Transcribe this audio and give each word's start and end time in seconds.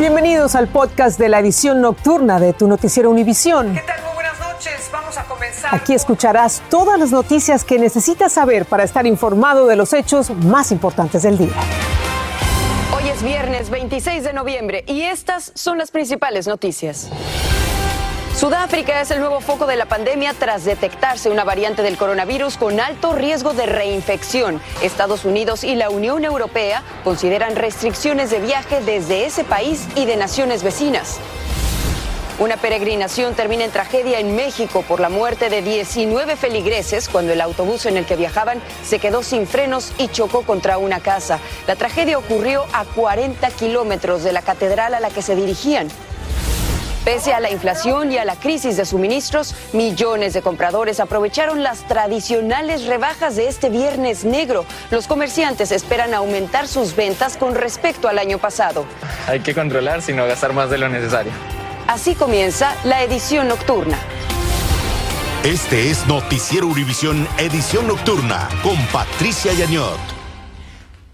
Bienvenidos 0.00 0.54
al 0.54 0.66
podcast 0.68 1.20
de 1.20 1.28
la 1.28 1.40
edición 1.40 1.82
nocturna 1.82 2.40
de 2.40 2.54
tu 2.54 2.66
noticiero 2.66 3.10
Univisión. 3.10 3.74
¿Qué 3.74 3.82
tal? 3.82 4.02
Muy 4.02 4.14
buenas 4.14 4.40
noches. 4.40 4.88
Vamos 4.90 5.18
a 5.18 5.24
comenzar. 5.24 5.74
Aquí 5.74 5.92
escucharás 5.92 6.62
todas 6.70 6.98
las 6.98 7.10
noticias 7.10 7.64
que 7.64 7.78
necesitas 7.78 8.32
saber 8.32 8.64
para 8.64 8.82
estar 8.82 9.06
informado 9.06 9.66
de 9.66 9.76
los 9.76 9.92
hechos 9.92 10.30
más 10.30 10.72
importantes 10.72 11.22
del 11.22 11.36
día. 11.36 11.52
Hoy 12.96 13.10
es 13.10 13.22
viernes 13.22 13.68
26 13.68 14.24
de 14.24 14.32
noviembre 14.32 14.84
y 14.86 15.02
estas 15.02 15.52
son 15.54 15.76
las 15.76 15.90
principales 15.90 16.46
noticias. 16.46 17.10
Sudáfrica 18.40 19.02
es 19.02 19.10
el 19.10 19.20
nuevo 19.20 19.42
foco 19.42 19.66
de 19.66 19.76
la 19.76 19.84
pandemia 19.84 20.32
tras 20.32 20.64
detectarse 20.64 21.28
una 21.28 21.44
variante 21.44 21.82
del 21.82 21.98
coronavirus 21.98 22.56
con 22.56 22.80
alto 22.80 23.12
riesgo 23.12 23.52
de 23.52 23.66
reinfección. 23.66 24.62
Estados 24.80 25.26
Unidos 25.26 25.62
y 25.62 25.74
la 25.74 25.90
Unión 25.90 26.24
Europea 26.24 26.82
consideran 27.04 27.54
restricciones 27.54 28.30
de 28.30 28.40
viaje 28.40 28.80
desde 28.80 29.26
ese 29.26 29.44
país 29.44 29.86
y 29.94 30.06
de 30.06 30.16
naciones 30.16 30.62
vecinas. 30.62 31.20
Una 32.38 32.56
peregrinación 32.56 33.34
termina 33.34 33.66
en 33.66 33.72
tragedia 33.72 34.20
en 34.20 34.34
México 34.34 34.82
por 34.88 35.00
la 35.00 35.10
muerte 35.10 35.50
de 35.50 35.60
19 35.60 36.36
feligreses 36.36 37.10
cuando 37.10 37.34
el 37.34 37.42
autobús 37.42 37.84
en 37.84 37.98
el 37.98 38.06
que 38.06 38.16
viajaban 38.16 38.62
se 38.82 38.98
quedó 38.98 39.22
sin 39.22 39.46
frenos 39.46 39.92
y 39.98 40.08
chocó 40.08 40.46
contra 40.46 40.78
una 40.78 41.00
casa. 41.00 41.40
La 41.66 41.76
tragedia 41.76 42.16
ocurrió 42.16 42.64
a 42.72 42.86
40 42.86 43.50
kilómetros 43.50 44.24
de 44.24 44.32
la 44.32 44.40
catedral 44.40 44.94
a 44.94 45.00
la 45.00 45.10
que 45.10 45.20
se 45.20 45.36
dirigían. 45.36 45.88
Pese 47.04 47.32
a 47.32 47.40
la 47.40 47.50
inflación 47.50 48.12
y 48.12 48.18
a 48.18 48.24
la 48.24 48.36
crisis 48.36 48.76
de 48.76 48.84
suministros, 48.84 49.54
millones 49.72 50.34
de 50.34 50.42
compradores 50.42 51.00
aprovecharon 51.00 51.62
las 51.62 51.86
tradicionales 51.88 52.86
rebajas 52.86 53.36
de 53.36 53.48
este 53.48 53.70
viernes 53.70 54.24
negro. 54.24 54.66
Los 54.90 55.06
comerciantes 55.06 55.72
esperan 55.72 56.12
aumentar 56.12 56.68
sus 56.68 56.94
ventas 56.94 57.38
con 57.38 57.54
respecto 57.54 58.08
al 58.08 58.18
año 58.18 58.36
pasado. 58.38 58.84
Hay 59.26 59.40
que 59.40 59.54
controlar, 59.54 60.02
sino 60.02 60.26
gastar 60.26 60.52
más 60.52 60.68
de 60.68 60.76
lo 60.76 60.88
necesario. 60.90 61.32
Así 61.86 62.14
comienza 62.14 62.76
la 62.84 63.02
edición 63.02 63.48
nocturna. 63.48 63.98
Este 65.42 65.90
es 65.90 66.06
Noticiero 66.06 66.66
Univisión 66.66 67.26
Edición 67.38 67.86
Nocturna 67.86 68.46
con 68.62 68.76
Patricia 68.88 69.54
Yañot. 69.54 70.19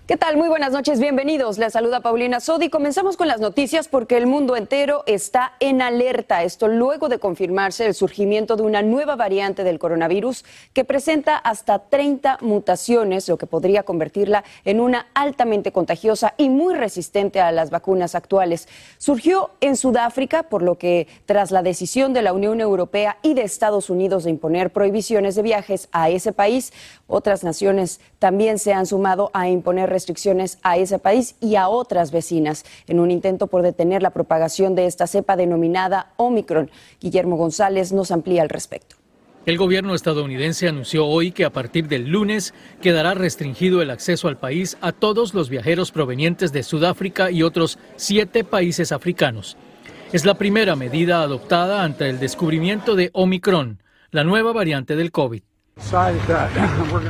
¿Qué 0.07 0.17
tal? 0.17 0.37
Muy 0.37 0.49
buenas 0.49 0.71
noches, 0.71 1.01
bienvenidos. 1.01 1.59
Les 1.59 1.73
saluda 1.73 1.99
Paulina 1.99 2.39
Sodi. 2.39 2.71
Comenzamos 2.71 3.17
con 3.17 3.27
las 3.27 3.41
noticias 3.41 3.89
porque 3.89 4.17
el 4.17 4.29
mundo 4.29 4.55
entero 4.55 5.03
está 5.07 5.55
en 5.59 5.83
alerta. 5.83 6.45
Esto 6.45 6.69
luego 6.69 7.09
de 7.09 7.19
confirmarse 7.19 7.87
el 7.87 7.93
surgimiento 7.93 8.55
de 8.55 8.63
una 8.63 8.83
nueva 8.83 9.17
variante 9.17 9.65
del 9.65 9.81
coronavirus 9.81 10.45
que 10.73 10.85
presenta 10.85 11.37
hasta 11.37 11.81
30 11.81 12.39
mutaciones, 12.43 13.29
lo 13.29 13.37
que 13.37 13.49
podría 13.49 13.83
convertirla 13.83 14.45
en 14.65 14.79
una 14.79 15.09
altamente 15.13 15.73
contagiosa 15.73 16.35
y 16.37 16.51
muy 16.51 16.77
resistente 16.77 17.41
a 17.41 17.51
las 17.51 17.71
vacunas 17.71 18.15
actuales. 18.15 18.69
Surgió 18.99 19.51
en 19.61 19.77
Sudáfrica, 19.77 20.45
por 20.45 20.63
lo 20.63 20.79
que 20.79 21.09
tras 21.25 21.51
la 21.51 21.65
decisión 21.65 22.13
de 22.13 22.23
la 22.23 22.33
Unión 22.33 22.61
Europea 22.61 23.19
y 23.23 23.35
de 23.35 23.43
Estados 23.43 23.91
Unidos 23.91 24.23
de 24.23 24.31
imponer 24.31 24.71
prohibiciones 24.71 25.35
de 25.35 25.43
viajes 25.43 25.89
a 25.91 26.11
ese 26.11 26.33
país, 26.33 26.73
otras 27.09 27.43
naciones 27.43 28.01
también 28.21 28.61
se 28.61 28.73
han 28.73 28.87
sumado 28.87 29.33
a 29.35 29.49
imponer 29.49 29.96
restricciones 29.97 30.59
a 30.63 30.77
ese 30.77 30.99
país 30.99 31.37
y 31.41 31.57
a 31.57 31.69
otras 31.69 32.11
vecinas 32.11 32.67
en 32.87 33.01
un 33.01 33.11
intento 33.11 33.47
por 33.47 33.63
detener 33.63 34.03
la 34.03 34.11
propagación 34.11 34.75
de 34.75 34.85
esta 34.85 35.07
cepa 35.07 35.37
denominada 35.37 36.13
Omicron. 36.19 36.71
Guillermo 37.01 37.37
González 37.37 37.93
nos 37.93 38.11
amplía 38.11 38.43
al 38.43 38.51
respecto. 38.51 38.97
El 39.47 39.57
gobierno 39.57 39.95
estadounidense 39.95 40.69
anunció 40.69 41.07
hoy 41.07 41.33
que 41.33 41.47
a 41.47 41.51
partir 41.51 41.89
del 41.89 42.09
lunes 42.09 42.53
quedará 42.83 43.15
restringido 43.15 43.81
el 43.81 43.91
acceso 43.91 44.29
al 44.29 44.37
país 44.37 44.77
a 44.83 44.93
todos 44.93 45.33
los 45.33 45.49
viajeros 45.49 45.93
provenientes 45.93 46.53
de 46.53 46.63
Sudáfrica 46.63 47.31
y 47.31 47.43
otros 47.43 47.79
siete 47.95 48.45
países 48.45 48.93
africanos. 48.93 49.57
Es 50.13 50.27
la 50.27 50.35
primera 50.35 50.77
medida 50.77 51.23
adoptada 51.23 51.85
ante 51.85 52.11
el 52.11 52.19
descubrimiento 52.19 52.97
de 52.97 53.11
Omicron, 53.15 53.81
la 54.11 54.25
nueva 54.25 54.53
variante 54.53 54.95
del 54.95 55.11
COVID. 55.11 55.43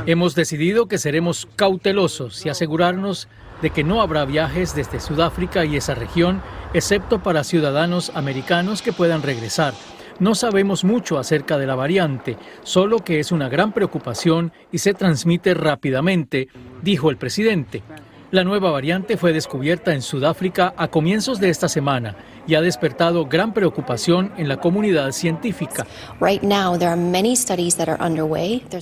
Hemos 0.05 0.35
decidido 0.35 0.87
que 0.87 0.97
seremos 0.97 1.47
cautelosos 1.55 2.45
y 2.45 2.49
asegurarnos 2.49 3.27
de 3.61 3.71
que 3.71 3.83
no 3.83 4.01
habrá 4.01 4.25
viajes 4.25 4.75
desde 4.75 4.99
Sudáfrica 4.99 5.65
y 5.65 5.77
esa 5.77 5.95
región, 5.95 6.41
excepto 6.73 7.23
para 7.23 7.43
ciudadanos 7.43 8.11
americanos 8.13 8.81
que 8.81 8.93
puedan 8.93 9.23
regresar. 9.23 9.73
No 10.19 10.35
sabemos 10.35 10.83
mucho 10.83 11.17
acerca 11.17 11.57
de 11.57 11.65
la 11.65 11.75
variante, 11.75 12.37
solo 12.63 12.99
que 12.99 13.19
es 13.19 13.31
una 13.31 13.49
gran 13.49 13.71
preocupación 13.71 14.51
y 14.71 14.79
se 14.79 14.93
transmite 14.93 15.53
rápidamente, 15.53 16.49
dijo 16.81 17.09
el 17.09 17.17
presidente. 17.17 17.83
La 18.29 18.43
nueva 18.43 18.71
variante 18.71 19.15
fue 19.15 19.31
descubierta 19.31 19.93
en 19.93 20.01
Sudáfrica 20.01 20.73
a 20.75 20.89
comienzos 20.89 21.39
de 21.39 21.49
esta 21.49 21.69
semana 21.69 22.17
y 22.45 22.55
ha 22.55 22.61
despertado 22.61 23.25
gran 23.25 23.53
preocupación 23.53 24.33
en 24.37 24.49
la 24.49 24.57
comunidad 24.57 25.13
científica. 25.13 25.87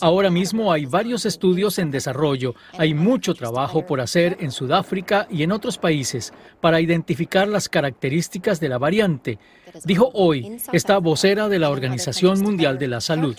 Ahora 0.02 0.30
mismo 0.32 0.72
hay 0.72 0.88
varios 0.88 1.28
estudios 1.28 1.78
en 1.78 1.92
desarrollo. 1.92 2.56
Hay 2.80 2.96
mucho 2.96 3.36
trabajo 3.36 3.86
por 3.86 4.02
hacer 4.02 4.36
en 4.40 4.50
Sudáfrica 4.50 5.28
y 5.30 5.44
en 5.44 5.52
otros 5.52 5.78
países 5.78 6.34
para 6.60 6.82
identificar 6.82 7.48
las 7.48 7.70
características 7.70 8.60
de 8.60 8.70
la 8.70 8.80
variante, 8.80 9.38
dijo 9.84 10.10
hoy 10.16 10.58
esta 10.74 10.98
vocera 10.98 11.50
de 11.50 11.60
la 11.60 11.70
Organización 11.70 12.42
Mundial 12.42 12.80
de 12.80 12.88
la 12.88 13.00
Salud. 13.00 13.36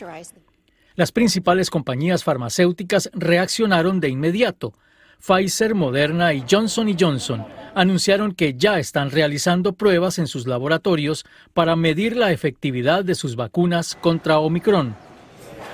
Las 0.95 1.11
principales 1.11 1.69
compañías 1.69 2.23
farmacéuticas 2.23 3.11
reaccionaron 3.13 3.99
de 3.99 4.09
inmediato. 4.09 4.73
Pfizer, 5.21 5.75
Moderna 5.75 6.33
y 6.33 6.45
Johnson 6.49 6.95
Johnson 6.99 7.45
anunciaron 7.75 8.33
que 8.33 8.55
ya 8.55 8.79
están 8.79 9.11
realizando 9.11 9.75
pruebas 9.75 10.19
en 10.19 10.27
sus 10.27 10.47
laboratorios 10.47 11.27
para 11.53 11.77
medir 11.77 12.17
la 12.17 12.33
efectividad 12.33 13.05
de 13.05 13.15
sus 13.15 13.37
vacunas 13.37 13.99
contra 14.01 14.39
Omicron. 14.39 14.97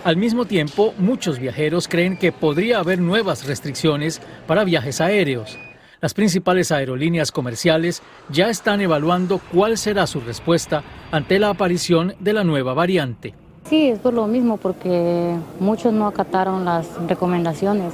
Al 0.02 0.16
mismo 0.16 0.44
tiempo, 0.46 0.94
muchos 0.98 1.38
viajeros 1.38 1.86
creen 1.86 2.16
que 2.16 2.32
podría 2.32 2.80
haber 2.80 3.00
nuevas 3.00 3.46
restricciones 3.46 4.20
para 4.48 4.64
viajes 4.64 5.00
aéreos. 5.00 5.56
Las 6.00 6.12
principales 6.12 6.72
aerolíneas 6.72 7.30
comerciales 7.30 8.02
ya 8.28 8.50
están 8.50 8.80
evaluando 8.80 9.40
cuál 9.52 9.78
será 9.78 10.08
su 10.08 10.18
respuesta 10.18 10.82
ante 11.12 11.38
la 11.38 11.50
aparición 11.50 12.16
de 12.18 12.32
la 12.32 12.42
nueva 12.42 12.74
variante. 12.74 13.34
Sí, 13.70 13.90
es 13.90 14.00
por 14.00 14.12
lo 14.12 14.26
mismo, 14.26 14.56
porque 14.56 15.36
muchos 15.60 15.92
no 15.92 16.08
acataron 16.08 16.64
las 16.64 16.88
recomendaciones 17.06 17.92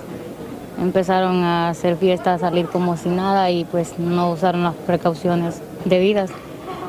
empezaron 0.80 1.42
a 1.42 1.70
hacer 1.70 1.96
fiestas, 1.96 2.42
a 2.42 2.48
salir 2.48 2.66
como 2.66 2.96
si 2.96 3.08
nada 3.08 3.50
y 3.50 3.64
pues 3.64 3.98
no 3.98 4.30
usaron 4.30 4.64
las 4.64 4.74
precauciones 4.74 5.60
debidas. 5.84 6.30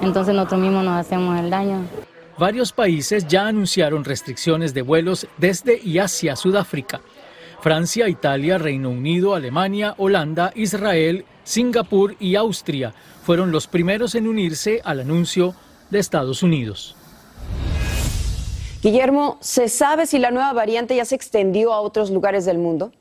Entonces 0.01 0.33
nosotros 0.33 0.61
mismos 0.61 0.83
nos 0.83 0.99
hacemos 0.99 1.39
el 1.39 1.49
daño. 1.49 1.81
Varios 2.37 2.71
países 2.71 3.27
ya 3.27 3.47
anunciaron 3.47 4.05
restricciones 4.05 4.73
de 4.73 4.81
vuelos 4.81 5.27
desde 5.37 5.79
y 5.83 5.99
hacia 5.99 6.35
Sudáfrica. 6.35 7.01
Francia, 7.61 8.07
Italia, 8.07 8.57
Reino 8.57 8.89
Unido, 8.89 9.35
Alemania, 9.35 9.93
Holanda, 9.97 10.53
Israel, 10.55 11.25
Singapur 11.43 12.15
y 12.19 12.35
Austria 12.35 12.93
fueron 13.23 13.51
los 13.51 13.67
primeros 13.67 14.15
en 14.15 14.27
unirse 14.27 14.81
al 14.85 15.01
anuncio 15.01 15.53
de 15.89 15.99
Estados 15.99 16.41
Unidos. 16.41 16.95
Guillermo, 18.81 19.37
¿se 19.41 19.67
sabe 19.67 20.05
si 20.05 20.19
la 20.19 20.31
nueva 20.31 20.53
variante 20.53 20.95
ya 20.95 21.03
se 21.03 21.15
extendió 21.15 21.73
a 21.73 21.81
otros 21.81 22.09
lugares 22.11 22.45
del 22.45 22.57
mundo? 22.59 22.93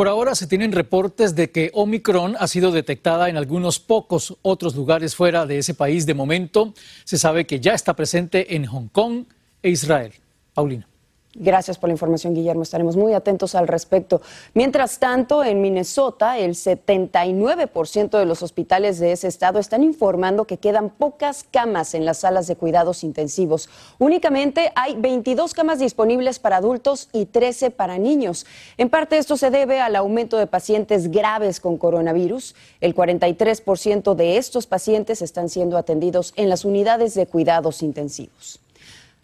Por 0.00 0.08
ahora 0.08 0.34
se 0.34 0.46
tienen 0.46 0.72
reportes 0.72 1.34
de 1.34 1.50
que 1.50 1.70
Omicron 1.74 2.34
ha 2.38 2.46
sido 2.46 2.72
detectada 2.72 3.28
en 3.28 3.36
algunos 3.36 3.78
pocos 3.78 4.34
otros 4.40 4.74
lugares 4.74 5.14
fuera 5.14 5.44
de 5.44 5.58
ese 5.58 5.74
país. 5.74 6.06
De 6.06 6.14
momento 6.14 6.72
se 7.04 7.18
sabe 7.18 7.44
que 7.44 7.60
ya 7.60 7.74
está 7.74 7.94
presente 7.94 8.56
en 8.56 8.64
Hong 8.64 8.88
Kong 8.88 9.26
e 9.62 9.68
Israel. 9.68 10.14
Paulina. 10.54 10.89
Gracias 11.36 11.78
por 11.78 11.88
la 11.88 11.92
información, 11.92 12.34
Guillermo. 12.34 12.64
Estaremos 12.64 12.96
muy 12.96 13.12
atentos 13.12 13.54
al 13.54 13.68
respecto. 13.68 14.20
Mientras 14.52 14.98
tanto, 14.98 15.44
en 15.44 15.60
Minnesota, 15.60 16.36
el 16.38 16.56
79% 16.56 18.18
de 18.18 18.26
los 18.26 18.42
hospitales 18.42 18.98
de 18.98 19.12
ese 19.12 19.28
estado 19.28 19.60
están 19.60 19.84
informando 19.84 20.44
que 20.44 20.56
quedan 20.56 20.90
pocas 20.90 21.46
camas 21.48 21.94
en 21.94 22.04
las 22.04 22.18
salas 22.18 22.48
de 22.48 22.56
cuidados 22.56 23.04
intensivos. 23.04 23.68
Únicamente 24.00 24.72
hay 24.74 24.96
22 24.96 25.54
camas 25.54 25.78
disponibles 25.78 26.40
para 26.40 26.56
adultos 26.56 27.08
y 27.12 27.26
13 27.26 27.70
para 27.70 27.96
niños. 27.98 28.44
En 28.76 28.90
parte 28.90 29.16
esto 29.16 29.36
se 29.36 29.50
debe 29.50 29.80
al 29.80 29.94
aumento 29.94 30.36
de 30.36 30.48
pacientes 30.48 31.12
graves 31.12 31.60
con 31.60 31.78
coronavirus. 31.78 32.56
El 32.80 32.92
43% 32.92 34.16
de 34.16 34.36
estos 34.36 34.66
pacientes 34.66 35.22
están 35.22 35.48
siendo 35.48 35.78
atendidos 35.78 36.32
en 36.34 36.48
las 36.48 36.64
unidades 36.64 37.14
de 37.14 37.26
cuidados 37.26 37.84
intensivos. 37.84 38.58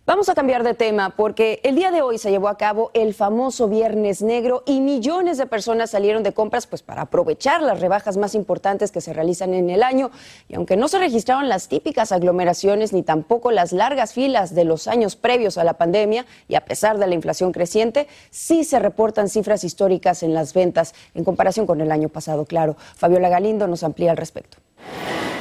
Vamos 0.07 0.29
a 0.29 0.37
cambiar 0.37 0.63
de 0.63 0.75
tema 0.75 1.11
porque 1.11 1.59
el 1.65 1.75
día 1.75 1.91
de 1.91 2.01
hoy 2.01 2.19
se 2.19 2.31
llevó 2.31 2.47
a 2.47 2.57
cabo 2.57 2.93
el 2.95 3.13
famoso 3.13 3.69
Viernes 3.69 4.23
Negro 4.23 4.63
y 4.65 4.81
millones 4.81 5.37
de 5.37 5.47
personas 5.47 5.91
salieron 5.91 6.23
de 6.23 6.33
compras 6.33 6.69
pues 6.69 6.81
para 6.85 7.03
aprovechar 7.03 7.61
las 7.61 7.81
rebajas 7.81 8.17
más 8.17 8.37
importantes 8.37 8.93
que 8.93 9.01
se 9.01 9.13
realizan 9.13 9.53
en 9.53 9.69
el 9.69 9.83
año 9.83 10.13
y 10.49 10.55
aunque 10.55 10.77
no 10.77 10.87
se 10.87 11.01
registraron 11.01 11.49
las 11.49 11.67
típicas 11.67 12.13
aglomeraciones 12.13 12.93
ni 12.93 13.03
tampoco 13.03 13.51
las 13.51 13.73
largas 13.73 14.13
filas 14.13 14.55
de 14.55 14.65
los 14.65 14.87
años 14.87 15.17
previos 15.17 15.59
a 15.59 15.65
la 15.65 15.75
pandemia 15.75 16.25
y 16.47 16.55
a 16.55 16.65
pesar 16.65 16.99
de 16.99 17.09
la 17.09 17.15
inflación 17.17 17.51
creciente, 17.51 18.07
sí 18.31 18.63
se 18.63 18.79
reportan 18.79 19.29
cifras 19.29 19.65
históricas 19.65 20.23
en 20.23 20.35
las 20.35 20.55
ventas 20.55 20.95
en 21.17 21.25
comparación 21.25 21.67
con 21.67 21.81
el 21.81 21.91
año 21.91 22.11
pasado, 22.11 22.45
claro. 22.45 22.77
Fabiola 22.95 23.29
Galindo 23.29 23.67
nos 23.67 23.83
amplía 23.83 24.13
al 24.13 24.17
respecto. 24.17 24.59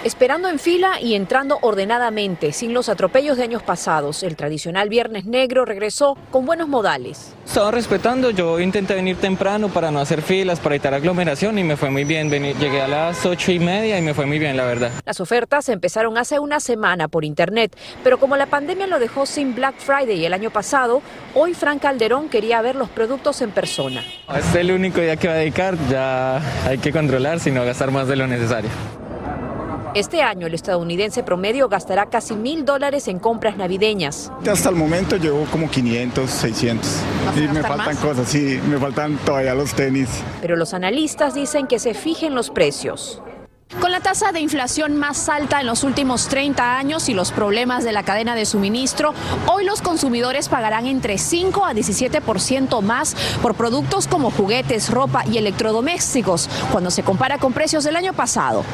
Esperando 0.06 0.50
en 0.50 0.60
fila 0.60 1.02
y 1.02 1.16
entrando 1.16 1.58
ordenadamente, 1.62 2.54
sin 2.54 2.76
los 2.76 2.90
atropellos 2.90 3.38
de 3.38 3.44
años 3.44 3.64
pasados. 3.64 4.22
El 4.22 4.36
tradicional 4.36 4.88
Viernes 4.88 5.26
Negro 5.26 5.66
regresó 5.66 6.16
con 6.30 6.46
buenos 6.46 6.68
modales. 6.68 7.34
Estaba 7.44 7.72
respetando, 7.72 8.30
yo 8.30 8.60
intenté 8.60 8.94
venir 8.94 9.18
temprano 9.18 9.70
para 9.70 9.90
no 9.90 10.00
hacer 10.00 10.22
filas, 10.22 10.60
para 10.60 10.76
evitar 10.76 10.94
aglomeración 10.94 11.58
y 11.58 11.64
me 11.64 11.76
fue 11.76 11.90
muy 11.90 12.04
bien. 12.04 12.30
llegué 12.30 12.82
a 12.82 12.88
las 12.88 13.26
ocho 13.26 13.52
y 13.52 13.58
media 13.58 13.98
y 13.98 14.04
me 14.04 14.14
fue 14.14 14.28
muy 14.28 14.38
bien, 14.38 14.56
la 14.56 14.66
verdad. 14.66 14.92
Las 15.06 15.20
ofertas 15.20 15.70
empezaron 15.70 16.20
hace 16.20 16.38
una 16.38 16.60
semana 16.60 17.08
por 17.08 17.26
internet, 17.26 17.76
pero 18.04 18.20
como 18.20 18.38
la 18.38 18.46
pandemia 18.46 18.86
lo 18.86 19.00
dejó 19.00 19.26
sin 19.26 19.56
Black 19.56 19.80
Friday 19.80 20.24
el 20.24 20.34
año 20.34 20.52
pasado, 20.52 21.02
hoy 21.34 21.56
Frank 21.56 21.82
Calderón 21.82 22.30
quería 22.30 22.62
ver 22.62 22.76
los 22.76 22.90
productos 22.90 23.42
en 23.42 23.50
persona. 23.50 24.04
Este 24.28 24.50
es 24.50 24.56
el 24.56 24.72
único 24.72 25.02
día 25.02 25.18
que 25.18 25.28
va 25.28 25.34
a 25.34 25.38
dedicar, 25.38 25.76
ya 25.90 26.68
hay 26.68 26.78
que 26.78 26.92
controlar, 26.92 27.40
sino 27.40 27.66
gastar 27.66 27.90
más 27.90 28.08
de 28.08 28.18
lo 28.18 28.28
necesario. 28.28 28.70
Este 29.96 30.22
año 30.22 30.48
el 30.48 30.54
estadounidense 30.54 31.24
promedio 31.24 31.70
gastará 31.70 32.08
casi 32.08 32.36
mil 32.36 32.66
dólares 32.66 33.08
en 33.08 33.18
compras 33.18 33.56
navideñas. 33.56 34.30
Hasta 34.46 34.68
el 34.68 34.76
momento 34.76 35.16
llevo 35.16 35.46
como 35.46 35.72
500, 35.72 36.30
600. 36.30 36.90
Y 37.38 37.48
me 37.48 37.62
faltan 37.64 37.96
cosas, 37.96 38.28
sí, 38.28 38.60
me 38.68 38.78
faltan 38.78 39.16
todavía 39.20 39.56
los 39.56 39.74
tenis. 39.74 40.10
Pero 40.42 40.58
los 40.58 40.74
analistas 40.74 41.34
dicen 41.34 41.66
que 41.66 41.80
se 41.80 41.94
fijen 41.94 42.36
los 42.36 42.50
precios. 42.50 43.22
Con 43.80 43.94
la 43.94 44.02
tasa 44.02 44.34
de 44.34 44.42
inflación 44.42 44.98
más 44.98 45.30
alta 45.30 45.62
en 45.62 45.66
los 45.68 45.86
últimos 45.86 46.28
30 46.28 46.78
años 46.78 47.08
y 47.08 47.14
los 47.14 47.32
problemas 47.32 47.86
de 47.86 47.94
la 47.94 48.04
cadena 48.04 48.36
de 48.36 48.46
suministro, 48.46 49.14
hoy 49.48 49.64
los 49.64 49.82
consumidores 49.82 50.50
pagarán 50.50 50.88
entre 50.88 51.18
5 51.18 51.66
a 51.66 51.74
17% 51.74 52.82
más 52.82 53.16
por 53.42 53.56
productos 53.56 54.08
como 54.08 54.30
juguetes, 54.30 54.90
ropa 54.90 55.24
y 55.26 55.38
electrodomésticos 55.38 56.50
cuando 56.74 56.92
se 56.92 57.04
compara 57.04 57.38
con 57.38 57.54
precios 57.54 57.86
del 57.86 57.96
año 57.96 58.12
pasado. 58.12 58.66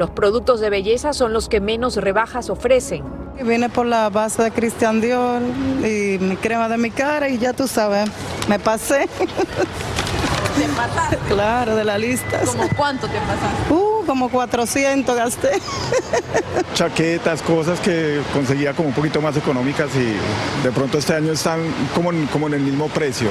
Los 0.00 0.08
productos 0.08 0.60
de 0.60 0.70
belleza 0.70 1.12
son 1.12 1.34
los 1.34 1.50
que 1.50 1.60
menos 1.60 1.96
rebajas 1.96 2.48
ofrecen. 2.48 3.04
Vine 3.44 3.68
por 3.68 3.84
la 3.84 4.08
base 4.08 4.42
de 4.42 4.50
Christian 4.50 5.02
Dior 5.02 5.42
y 5.84 6.16
mi 6.18 6.36
crema 6.36 6.70
de 6.70 6.78
mi 6.78 6.90
cara 6.90 7.28
y 7.28 7.36
ya 7.36 7.52
tú 7.52 7.68
sabes, 7.68 8.08
me 8.48 8.58
pasé. 8.58 9.10
¿Te 10.60 10.68
pasaste? 10.68 11.16
Claro, 11.26 11.74
de 11.74 11.84
la 11.84 11.96
lista. 11.96 12.40
¿Cómo 12.44 12.64
cuánto 12.76 13.06
te 13.08 13.18
pasaste? 13.18 13.72
Uh, 13.72 14.04
como 14.04 14.28
400 14.28 15.16
gasté. 15.16 15.52
Chaquetas, 16.74 17.40
cosas 17.40 17.80
que 17.80 18.20
conseguía 18.34 18.74
como 18.74 18.88
un 18.88 18.94
poquito 18.94 19.22
más 19.22 19.34
económicas 19.38 19.88
y 19.96 20.16
de 20.62 20.70
pronto 20.70 20.98
este 20.98 21.14
año 21.14 21.32
están 21.32 21.60
como 21.94 22.10
en, 22.10 22.26
como 22.26 22.48
en 22.48 22.54
el 22.54 22.60
mismo 22.60 22.88
precio. 22.88 23.30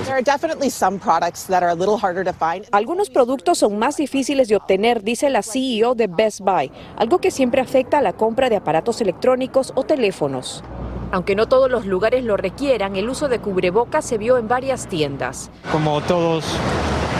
Algunos 2.71 3.09
productos 3.11 3.57
son 3.59 3.77
más 3.77 3.97
difíciles 3.97 4.47
de 4.47 4.55
obtener, 4.55 5.03
dice 5.03 5.29
la 5.29 5.43
CEO 5.43 5.93
de 5.93 6.07
Best 6.07 6.39
Buy, 6.39 6.71
algo 6.97 7.19
que 7.19 7.29
siempre 7.29 7.61
afecta 7.61 7.99
a 7.99 8.01
la 8.01 8.13
compra 8.13 8.49
de 8.49 8.55
aparatos 8.55 9.01
electrónicos 9.01 9.71
o 9.75 9.83
teléfonos. 9.83 10.63
Aunque 11.11 11.35
no 11.35 11.47
todos 11.47 11.71
los 11.71 11.85
lugares 11.85 12.23
lo 12.23 12.37
requieran, 12.37 12.95
el 12.95 13.09
uso 13.09 13.27
de 13.27 13.39
cubrebocas 13.39 14.05
se 14.05 14.17
vio 14.17 14.37
en 14.37 14.47
varias 14.47 14.87
tiendas. 14.87 15.49
Como 15.71 16.01
todos, 16.01 16.45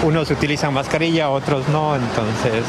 unos 0.04 0.30
utilizan 0.30 0.74
mascarilla, 0.74 1.30
otros 1.30 1.68
no, 1.70 1.96
entonces 1.96 2.64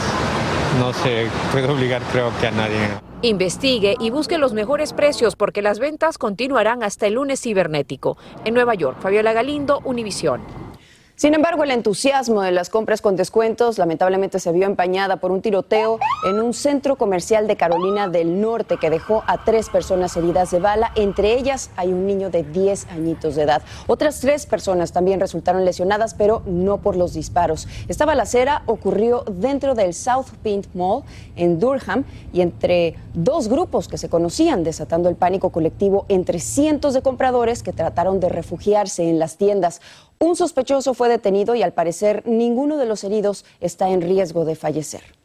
no 0.78 0.92
se 0.92 1.26
puede 1.52 1.68
obligar 1.68 2.00
creo 2.10 2.30
que 2.40 2.46
a 2.46 2.50
nadie. 2.52 2.88
Investigue 3.22 3.96
y 4.00 4.08
busque 4.08 4.38
los 4.38 4.54
mejores 4.54 4.94
precios 4.94 5.36
porque 5.36 5.60
las 5.60 5.78
ventas 5.78 6.16
continuarán 6.16 6.82
hasta 6.82 7.06
el 7.06 7.14
lunes 7.14 7.42
cibernético. 7.42 8.16
En 8.46 8.54
Nueva 8.54 8.74
York, 8.74 8.96
Fabiola 9.00 9.34
Galindo, 9.34 9.80
Univisión. 9.84 10.40
Sin 11.20 11.34
embargo, 11.34 11.64
el 11.64 11.70
entusiasmo 11.70 12.40
de 12.40 12.50
las 12.50 12.70
compras 12.70 13.02
con 13.02 13.14
descuentos 13.14 13.76
lamentablemente 13.76 14.40
se 14.40 14.52
vio 14.52 14.64
empañada 14.64 15.18
por 15.18 15.32
un 15.32 15.42
tiroteo 15.42 15.98
en 16.26 16.40
un 16.40 16.54
centro 16.54 16.96
comercial 16.96 17.46
de 17.46 17.58
Carolina 17.58 18.08
del 18.08 18.40
Norte 18.40 18.78
que 18.78 18.88
dejó 18.88 19.22
a 19.26 19.44
tres 19.44 19.68
personas 19.68 20.16
heridas 20.16 20.50
de 20.50 20.60
bala. 20.60 20.92
Entre 20.94 21.34
ellas 21.34 21.72
hay 21.76 21.92
un 21.92 22.06
niño 22.06 22.30
de 22.30 22.42
10 22.42 22.86
añitos 22.92 23.34
de 23.34 23.42
edad. 23.42 23.60
Otras 23.86 24.20
tres 24.20 24.46
personas 24.46 24.92
también 24.92 25.20
resultaron 25.20 25.66
lesionadas, 25.66 26.14
pero 26.14 26.40
no 26.46 26.78
por 26.78 26.96
los 26.96 27.12
disparos. 27.12 27.68
Esta 27.88 28.06
balacera 28.06 28.62
ocurrió 28.64 29.22
dentro 29.30 29.74
del 29.74 29.92
South 29.92 30.28
Pint 30.42 30.68
Mall 30.72 31.02
en 31.36 31.60
Durham 31.60 32.04
y 32.32 32.40
entre 32.40 32.94
dos 33.12 33.48
grupos 33.48 33.88
que 33.88 33.98
se 33.98 34.08
conocían, 34.08 34.64
desatando 34.64 35.10
el 35.10 35.16
pánico 35.16 35.50
colectivo 35.50 36.06
entre 36.08 36.38
cientos 36.38 36.94
de 36.94 37.02
compradores 37.02 37.62
que 37.62 37.74
trataron 37.74 38.20
de 38.20 38.30
refugiarse 38.30 39.06
en 39.10 39.18
las 39.18 39.36
tiendas. 39.36 39.82
Un 40.22 40.36
sospechoso 40.36 40.92
fue 40.92 41.08
detenido 41.08 41.54
y 41.54 41.62
al 41.62 41.72
parecer 41.72 42.22
ninguno 42.26 42.76
de 42.76 42.84
los 42.84 43.04
heridos 43.04 43.46
está 43.58 43.88
en 43.88 44.02
riesgo 44.02 44.44
de 44.44 44.54
fallecer. 44.54 45.19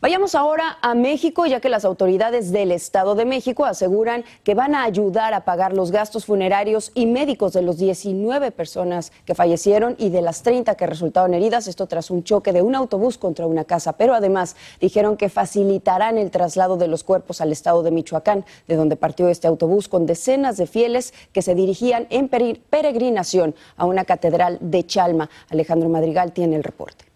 Vayamos 0.00 0.36
ahora 0.36 0.78
a 0.80 0.94
México, 0.94 1.44
ya 1.46 1.58
que 1.58 1.68
las 1.68 1.84
autoridades 1.84 2.52
del 2.52 2.70
Estado 2.70 3.16
de 3.16 3.24
México 3.24 3.64
aseguran 3.64 4.24
que 4.44 4.54
van 4.54 4.76
a 4.76 4.84
ayudar 4.84 5.34
a 5.34 5.44
pagar 5.44 5.72
los 5.72 5.90
gastos 5.90 6.24
funerarios 6.24 6.92
y 6.94 7.06
médicos 7.06 7.52
de 7.52 7.62
los 7.62 7.78
19 7.78 8.52
personas 8.52 9.10
que 9.24 9.34
fallecieron 9.34 9.96
y 9.98 10.10
de 10.10 10.22
las 10.22 10.44
30 10.44 10.76
que 10.76 10.86
resultaron 10.86 11.34
heridas, 11.34 11.66
esto 11.66 11.88
tras 11.88 12.12
un 12.12 12.22
choque 12.22 12.52
de 12.52 12.62
un 12.62 12.76
autobús 12.76 13.18
contra 13.18 13.48
una 13.48 13.64
casa. 13.64 13.94
Pero 13.94 14.14
además 14.14 14.54
dijeron 14.80 15.16
que 15.16 15.28
facilitarán 15.28 16.16
el 16.16 16.30
traslado 16.30 16.76
de 16.76 16.86
los 16.86 17.02
cuerpos 17.02 17.40
al 17.40 17.50
estado 17.50 17.82
de 17.82 17.90
Michoacán, 17.90 18.44
de 18.68 18.76
donde 18.76 18.94
partió 18.94 19.28
este 19.28 19.48
autobús 19.48 19.88
con 19.88 20.06
decenas 20.06 20.56
de 20.58 20.68
fieles 20.68 21.12
que 21.32 21.42
se 21.42 21.56
dirigían 21.56 22.06
en 22.10 22.28
peregrinación 22.28 23.56
a 23.76 23.84
una 23.84 24.04
catedral 24.04 24.58
de 24.60 24.86
Chalma. 24.86 25.28
Alejandro 25.50 25.88
Madrigal 25.88 26.30
tiene 26.30 26.54
el 26.54 26.62
reporte. 26.62 27.07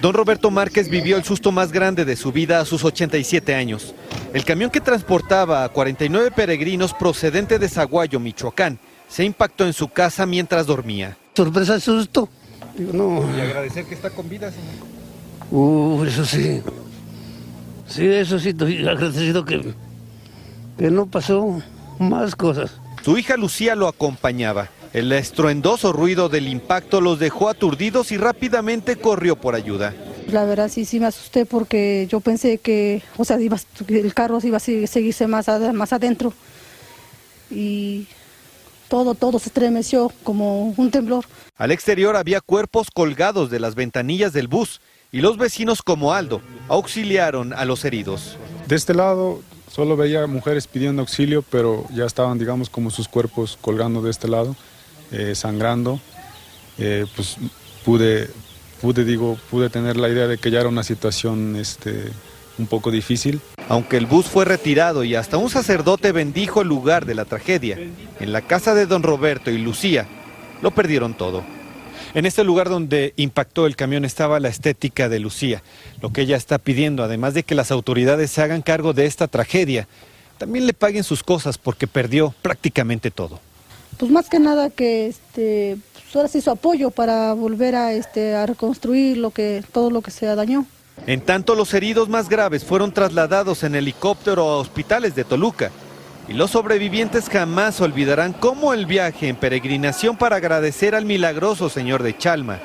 Don 0.00 0.14
Roberto 0.14 0.50
Márquez 0.50 0.88
vivió 0.88 1.16
el 1.16 1.24
susto 1.24 1.50
más 1.50 1.72
grande 1.72 2.04
de 2.04 2.14
su 2.14 2.30
vida 2.30 2.60
a 2.60 2.64
sus 2.64 2.84
87 2.84 3.54
años. 3.54 3.94
El 4.32 4.44
camión 4.44 4.70
que 4.70 4.80
transportaba 4.80 5.64
a 5.64 5.68
49 5.70 6.30
peregrinos 6.30 6.94
procedente 6.94 7.58
de 7.58 7.68
Zaguayo, 7.68 8.20
Michoacán, 8.20 8.78
se 9.08 9.24
impactó 9.24 9.66
en 9.66 9.72
su 9.72 9.88
casa 9.88 10.24
mientras 10.26 10.66
dormía. 10.66 11.16
Sorpresa, 11.34 11.80
susto. 11.80 12.28
no. 12.76 13.24
Y 13.36 13.40
agradecer 13.40 13.86
que 13.86 13.94
está 13.94 14.10
con 14.10 14.28
vida, 14.28 14.52
señor. 14.52 14.98
Uh, 15.50 16.04
eso 16.04 16.24
sí. 16.24 16.62
Sí, 17.86 18.06
eso 18.06 18.38
sí, 18.38 18.50
estoy 18.50 18.86
agradecido 18.86 19.44
que, 19.44 19.74
que 20.78 20.90
no 20.90 21.06
pasó 21.06 21.60
más 21.98 22.36
cosas. 22.36 22.78
Su 23.02 23.16
hija 23.16 23.36
Lucía 23.36 23.74
lo 23.74 23.88
acompañaba. 23.88 24.68
El 24.92 25.12
estruendoso 25.12 25.92
ruido 25.92 26.28
del 26.28 26.48
impacto 26.48 27.00
los 27.00 27.18
dejó 27.18 27.48
aturdidos 27.48 28.10
y 28.10 28.16
rápidamente 28.16 28.96
corrió 28.96 29.36
por 29.36 29.54
ayuda. 29.54 29.94
La 30.30 30.44
verdad 30.44 30.70
sí, 30.70 30.84
sí 30.84 31.00
me 31.00 31.06
asusté 31.06 31.46
porque 31.46 32.06
yo 32.10 32.20
pensé 32.20 32.58
que, 32.58 33.02
o 33.16 33.24
sea, 33.24 33.36
el 33.36 34.14
carro 34.14 34.38
iba 34.42 34.56
a 34.56 34.60
seguirse 34.60 35.26
más, 35.26 35.46
más 35.72 35.92
adentro 35.92 36.32
y 37.50 38.06
todo, 38.88 39.14
todo 39.14 39.38
se 39.38 39.48
estremeció 39.48 40.10
como 40.22 40.70
un 40.70 40.90
temblor. 40.90 41.24
Al 41.56 41.70
exterior 41.70 42.16
había 42.16 42.40
cuerpos 42.40 42.90
colgados 42.90 43.50
de 43.50 43.60
las 43.60 43.74
ventanillas 43.74 44.32
del 44.32 44.48
bus 44.48 44.80
y 45.12 45.20
los 45.20 45.38
vecinos 45.38 45.82
como 45.82 46.12
Aldo 46.12 46.40
auxiliaron 46.68 47.52
a 47.52 47.64
los 47.64 47.84
heridos. 47.84 48.36
De 48.66 48.76
este 48.76 48.94
lado 48.94 49.42
solo 49.70 49.96
veía 49.96 50.26
mujeres 50.26 50.66
pidiendo 50.66 51.02
auxilio, 51.02 51.42
pero 51.50 51.86
ya 51.94 52.04
estaban, 52.04 52.38
digamos, 52.38 52.68
como 52.68 52.90
sus 52.90 53.08
cuerpos 53.08 53.58
colgando 53.60 54.02
de 54.02 54.10
este 54.10 54.28
lado. 54.28 54.56
Eh, 55.10 55.34
sangrando, 55.34 56.00
eh, 56.76 57.06
pues 57.16 57.38
pude, 57.82 58.28
pude, 58.82 59.06
digo, 59.06 59.38
pude 59.50 59.70
tener 59.70 59.96
la 59.96 60.10
idea 60.10 60.26
de 60.26 60.36
que 60.36 60.50
ya 60.50 60.60
era 60.60 60.68
una 60.68 60.82
situación 60.82 61.56
este, 61.56 62.04
un 62.58 62.66
poco 62.66 62.90
difícil. 62.90 63.40
Aunque 63.70 63.96
el 63.96 64.04
bus 64.04 64.26
fue 64.26 64.44
retirado 64.44 65.04
y 65.04 65.14
hasta 65.14 65.38
un 65.38 65.48
sacerdote 65.48 66.12
bendijo 66.12 66.60
el 66.60 66.68
lugar 66.68 67.06
de 67.06 67.14
la 67.14 67.24
tragedia, 67.24 67.78
en 68.20 68.32
la 68.32 68.42
casa 68.42 68.74
de 68.74 68.84
don 68.84 69.02
Roberto 69.02 69.50
y 69.50 69.56
Lucía, 69.56 70.06
lo 70.60 70.72
perdieron 70.72 71.14
todo. 71.14 71.42
En 72.12 72.26
este 72.26 72.44
lugar 72.44 72.68
donde 72.68 73.14
impactó 73.16 73.66
el 73.66 73.76
camión 73.76 74.04
estaba 74.04 74.40
la 74.40 74.48
estética 74.48 75.08
de 75.08 75.20
Lucía, 75.20 75.62
lo 76.02 76.12
que 76.12 76.22
ella 76.22 76.36
está 76.36 76.58
pidiendo, 76.58 77.02
además 77.02 77.32
de 77.32 77.44
que 77.44 77.54
las 77.54 77.70
autoridades 77.70 78.30
se 78.30 78.42
hagan 78.42 78.60
cargo 78.60 78.92
de 78.92 79.06
esta 79.06 79.26
tragedia, 79.26 79.88
también 80.36 80.66
le 80.66 80.74
paguen 80.74 81.02
sus 81.02 81.22
cosas 81.22 81.56
porque 81.56 81.86
perdió 81.86 82.34
prácticamente 82.42 83.10
todo 83.10 83.40
pues 83.98 84.10
más 84.10 84.28
que 84.28 84.38
nada 84.38 84.70
que 84.70 85.08
este, 85.08 85.76
pues 85.94 86.16
ahora 86.16 86.28
su 86.28 86.50
apoyo 86.50 86.90
para 86.90 87.32
volver 87.34 87.74
a, 87.74 87.92
este, 87.92 88.46
reconstruir 88.46 89.18
lo 89.18 89.30
que, 89.30 89.62
todo 89.72 89.90
lo 89.90 90.00
que 90.00 90.10
se 90.10 90.26
dañó. 90.26 90.64
En 91.06 91.20
tanto, 91.20 91.54
los 91.54 91.74
heridos 91.74 92.08
más 92.08 92.28
graves 92.28 92.64
fueron 92.64 92.92
trasladados 92.92 93.62
en 93.62 93.74
helicóptero 93.74 94.42
a 94.42 94.58
hospitales 94.58 95.14
de 95.14 95.24
Toluca. 95.24 95.70
Y 96.28 96.34
los 96.34 96.50
sobrevivientes 96.50 97.28
jamás 97.28 97.80
olvidarán 97.80 98.32
cómo 98.34 98.74
el 98.74 98.86
viaje 98.86 99.28
en 99.28 99.36
peregrinación 99.36 100.16
para 100.16 100.36
agradecer 100.36 100.94
al 100.94 101.06
milagroso 101.06 101.68
Señor 101.68 102.02
de 102.02 102.16
Chalma 102.16 102.60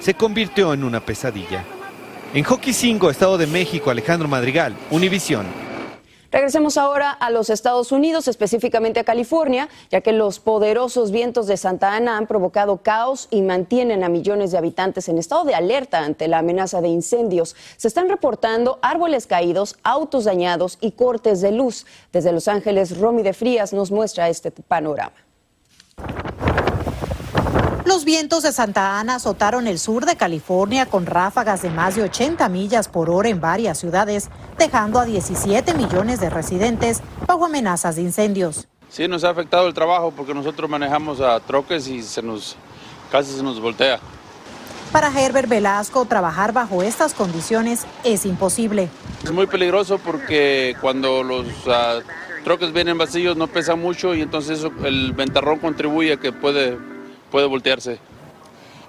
se 0.00 0.14
convirtió 0.14 0.74
en 0.74 0.84
una 0.84 1.00
pesadilla. 1.00 1.64
En 2.34 2.44
Joquicingo, 2.44 3.10
Estado 3.10 3.38
de 3.38 3.46
México, 3.46 3.90
Alejandro 3.90 4.28
Madrigal, 4.28 4.74
Univisión. 4.90 5.46
Regresemos 6.34 6.78
ahora 6.78 7.12
a 7.12 7.30
los 7.30 7.48
Estados 7.48 7.92
Unidos, 7.92 8.26
específicamente 8.26 8.98
a 8.98 9.04
California, 9.04 9.68
ya 9.88 10.00
que 10.00 10.10
los 10.10 10.40
poderosos 10.40 11.12
vientos 11.12 11.46
de 11.46 11.56
Santa 11.56 11.94
Ana 11.94 12.16
han 12.16 12.26
provocado 12.26 12.78
caos 12.78 13.28
y 13.30 13.40
mantienen 13.40 14.02
a 14.02 14.08
millones 14.08 14.50
de 14.50 14.58
habitantes 14.58 15.08
en 15.08 15.18
estado 15.18 15.44
de 15.44 15.54
alerta 15.54 16.00
ante 16.00 16.26
la 16.26 16.38
amenaza 16.38 16.80
de 16.80 16.88
incendios. 16.88 17.54
Se 17.76 17.86
están 17.86 18.08
reportando 18.08 18.80
árboles 18.82 19.28
caídos, 19.28 19.76
autos 19.84 20.24
dañados 20.24 20.76
y 20.80 20.90
cortes 20.90 21.40
de 21.40 21.52
luz. 21.52 21.86
Desde 22.12 22.32
Los 22.32 22.48
Ángeles, 22.48 22.98
Romy 22.98 23.22
de 23.22 23.32
Frías 23.32 23.72
nos 23.72 23.92
muestra 23.92 24.28
este 24.28 24.50
panorama. 24.50 25.14
Los 28.04 28.12
vientos 28.12 28.42
de 28.42 28.52
Santa 28.52 29.00
Ana 29.00 29.14
azotaron 29.14 29.66
el 29.66 29.78
sur 29.78 30.04
de 30.04 30.14
California 30.14 30.84
con 30.84 31.06
ráfagas 31.06 31.62
de 31.62 31.70
más 31.70 31.96
de 31.96 32.02
80 32.02 32.50
millas 32.50 32.86
por 32.86 33.08
hora 33.08 33.30
en 33.30 33.40
varias 33.40 33.78
ciudades, 33.78 34.28
dejando 34.58 35.00
a 35.00 35.06
17 35.06 35.72
millones 35.72 36.20
de 36.20 36.28
residentes 36.28 37.00
bajo 37.26 37.46
amenazas 37.46 37.96
de 37.96 38.02
incendios. 38.02 38.68
Sí, 38.90 39.08
nos 39.08 39.24
ha 39.24 39.30
afectado 39.30 39.66
el 39.68 39.72
trabajo 39.72 40.12
porque 40.14 40.34
nosotros 40.34 40.68
manejamos 40.68 41.22
a 41.22 41.40
troques 41.40 41.88
y 41.88 42.02
se 42.02 42.20
nos 42.20 42.56
casi 43.10 43.32
se 43.32 43.42
nos 43.42 43.58
voltea. 43.58 44.00
Para 44.92 45.08
Herbert 45.08 45.48
Velasco, 45.48 46.04
trabajar 46.04 46.52
bajo 46.52 46.82
estas 46.82 47.14
condiciones 47.14 47.86
es 48.04 48.26
imposible. 48.26 48.90
Es 49.22 49.32
muy 49.32 49.46
peligroso 49.46 49.96
porque 49.96 50.76
cuando 50.82 51.22
los 51.22 51.46
uh, 51.46 52.02
troques 52.44 52.70
vienen 52.74 52.98
vacíos 52.98 53.38
no 53.38 53.46
pesan 53.46 53.80
mucho 53.80 54.14
y 54.14 54.20
entonces 54.20 54.58
eso, 54.58 54.70
el 54.84 55.14
ventarrón 55.14 55.58
contribuye 55.58 56.12
a 56.12 56.16
que 56.18 56.32
puede 56.32 56.76
puede 57.34 57.48
voltearse. 57.48 57.98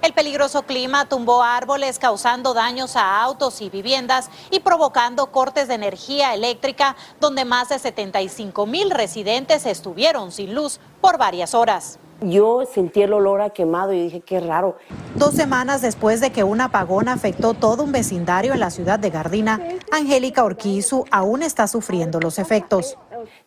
El 0.02 0.12
peligroso 0.12 0.62
clima 0.62 1.08
tumbó 1.08 1.42
árboles 1.42 1.98
causando 1.98 2.54
daños 2.54 2.94
a 2.94 3.20
autos 3.20 3.60
y 3.60 3.70
viviendas 3.70 4.30
y 4.52 4.60
provocando 4.60 5.32
cortes 5.32 5.66
de 5.66 5.74
energía 5.74 6.32
eléctrica 6.32 6.94
donde 7.20 7.44
más 7.44 7.70
de 7.70 7.80
75 7.80 8.64
mil 8.66 8.92
residentes 8.92 9.66
estuvieron 9.66 10.30
sin 10.30 10.54
luz 10.54 10.78
por 11.00 11.18
varias 11.18 11.56
horas. 11.56 11.98
Yo 12.20 12.62
sentí 12.72 13.02
el 13.02 13.14
olor 13.14 13.40
a 13.40 13.50
quemado 13.50 13.92
y 13.92 14.04
dije, 14.04 14.20
qué 14.20 14.38
raro. 14.38 14.76
Dos 15.16 15.34
semanas 15.34 15.82
después 15.82 16.20
de 16.20 16.30
que 16.30 16.44
un 16.44 16.60
apagón 16.60 17.08
afectó 17.08 17.52
todo 17.52 17.82
un 17.82 17.90
vecindario 17.90 18.52
en 18.52 18.60
la 18.60 18.70
ciudad 18.70 19.00
de 19.00 19.10
Gardina, 19.10 19.60
Angélica 19.90 20.44
Orquizu 20.44 21.04
aún 21.10 21.42
está 21.42 21.66
sufriendo 21.66 22.20
los 22.20 22.38
efectos. 22.38 22.96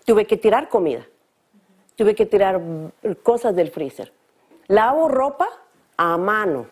Tuve 0.03 0.27
que 0.27 0.35
tirar 0.35 0.67
comida, 0.67 1.07
tuve 1.95 2.13
que 2.15 2.25
tirar 2.25 2.59
cosas 3.23 3.55
del 3.55 3.71
freezer 3.71 4.18
Lavo 4.69 5.07
ropa 5.07 5.47
a 5.97 6.15
mano 6.19 6.67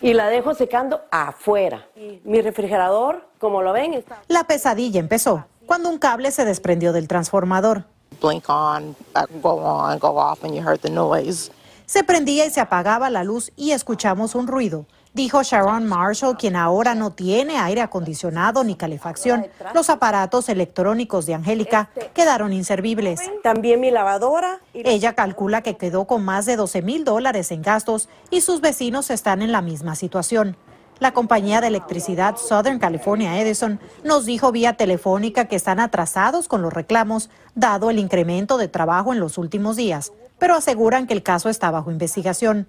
y 0.00 0.14
la 0.14 0.28
dejo 0.28 0.54
secando 0.54 1.00
afuera. 1.10 1.88
Mi 2.22 2.40
refrigerador, 2.40 3.26
como 3.40 3.62
lo 3.62 3.72
ven, 3.72 3.94
está... 3.94 4.22
La 4.28 4.44
pesadilla 4.44 5.00
empezó 5.00 5.44
cuando 5.66 5.88
un 5.88 5.98
cable 5.98 6.30
se 6.30 6.44
desprendió 6.44 6.92
del 6.92 7.08
transformador. 7.08 7.82
Blink 8.22 8.48
on, 8.48 8.94
go 9.42 9.56
on, 9.56 9.98
go 9.98 10.16
off, 10.16 10.44
and 10.44 10.54
you 10.54 10.62
heard 10.62 10.78
the 10.82 10.88
noise. 10.88 11.50
Se 11.84 12.04
prendía 12.04 12.46
y 12.46 12.50
se 12.50 12.60
apagaba 12.60 13.10
la 13.10 13.24
luz 13.24 13.50
y 13.56 13.72
escuchamos 13.72 14.36
un 14.36 14.46
ruido 14.46 14.86
dijo 15.14 15.42
Sharon 15.42 15.86
Marshall, 15.86 16.36
quien 16.36 16.56
ahora 16.56 16.94
no 16.94 17.12
tiene 17.12 17.56
aire 17.56 17.80
acondicionado 17.80 18.64
ni 18.64 18.74
calefacción. 18.74 19.46
Los 19.72 19.88
aparatos 19.88 20.48
electrónicos 20.48 21.24
de 21.24 21.34
Angélica 21.34 21.88
quedaron 22.12 22.52
inservibles. 22.52 23.20
También 23.42 23.80
mi 23.80 23.90
lavadora. 23.90 24.60
Ella 24.74 25.14
calcula 25.14 25.62
que 25.62 25.76
quedó 25.76 26.04
con 26.04 26.24
más 26.24 26.44
de 26.44 26.56
12 26.56 26.82
mil 26.82 27.04
dólares 27.04 27.50
en 27.52 27.62
gastos 27.62 28.08
y 28.30 28.42
sus 28.42 28.60
vecinos 28.60 29.10
están 29.10 29.40
en 29.40 29.52
la 29.52 29.62
misma 29.62 29.94
situación. 29.94 30.56
La 31.00 31.12
compañía 31.12 31.60
de 31.60 31.68
electricidad 31.68 32.36
Southern 32.36 32.78
California 32.78 33.40
Edison 33.40 33.80
nos 34.04 34.26
dijo 34.26 34.52
vía 34.52 34.76
telefónica 34.76 35.46
que 35.46 35.56
están 35.56 35.80
atrasados 35.80 36.46
con 36.46 36.62
los 36.62 36.72
reclamos, 36.72 37.30
dado 37.54 37.90
el 37.90 37.98
incremento 37.98 38.58
de 38.58 38.68
trabajo 38.68 39.12
en 39.12 39.18
los 39.18 39.36
últimos 39.36 39.76
días, 39.76 40.12
pero 40.38 40.54
aseguran 40.54 41.06
que 41.06 41.14
el 41.14 41.22
caso 41.22 41.48
está 41.48 41.70
bajo 41.70 41.90
investigación. 41.90 42.68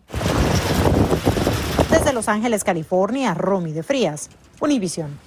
Los 2.15 2.29
Ángeles, 2.29 2.63
California, 2.63 3.33
Romy 3.33 3.73
de 3.73 3.83
Frías, 3.83 4.29
Univisión. 4.61 5.19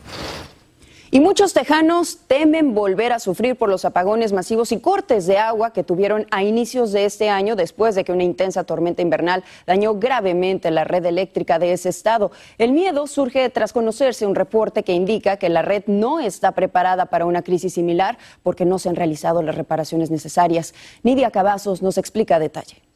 Y 1.11 1.21
muchos 1.21 1.55
tejanos 1.55 2.21
temen 2.27 2.75
volver 2.75 3.13
a 3.13 3.19
sufrir 3.19 3.57
por 3.57 3.69
los 3.69 3.85
apagones 3.85 4.33
masivos 4.33 4.73
y 4.73 4.81
cortes 4.81 5.27
de 5.27 5.39
agua 5.39 5.73
que 5.73 5.85
tuvieron 5.85 6.27
a 6.31 6.43
inicios 6.43 6.93
de 6.93 7.05
este 7.05 7.29
año 7.29 7.57
después 7.57 7.95
de 7.95 8.05
que 8.05 8.13
una 8.13 8.25
intensa 8.25 8.65
tormenta 8.65 9.03
invernal 9.03 9.45
dañó 9.67 9.95
gravemente 9.95 10.71
la 10.71 10.85
red 10.85 11.05
eléctrica 11.05 11.59
de 11.59 11.73
ese 11.73 11.91
estado. 11.91 12.31
El 12.57 12.73
miedo 12.73 13.07
surge 13.07 13.49
tras 13.51 13.73
conocerse 13.73 14.27
un 14.27 14.35
reporte 14.35 14.83
que 14.83 14.93
indica 14.93 15.37
que 15.37 15.49
la 15.51 15.63
red 15.63 15.85
no 15.87 16.21
está 16.21 16.53
preparada 16.53 17.07
para 17.07 17.27
una 17.27 17.43
crisis 17.43 17.75
similar 17.75 18.19
porque 18.43 18.65
no 18.65 18.79
se 18.79 18.89
han 18.89 18.97
realizado 18.97 19.43
las 19.43 19.57
reparaciones 19.57 20.11
necesarias. 20.11 20.75
Nidia 21.03 21.31
Cavazos 21.31 21.83
nos 21.83 21.99
explica 21.99 22.39
detalle. 22.39 22.88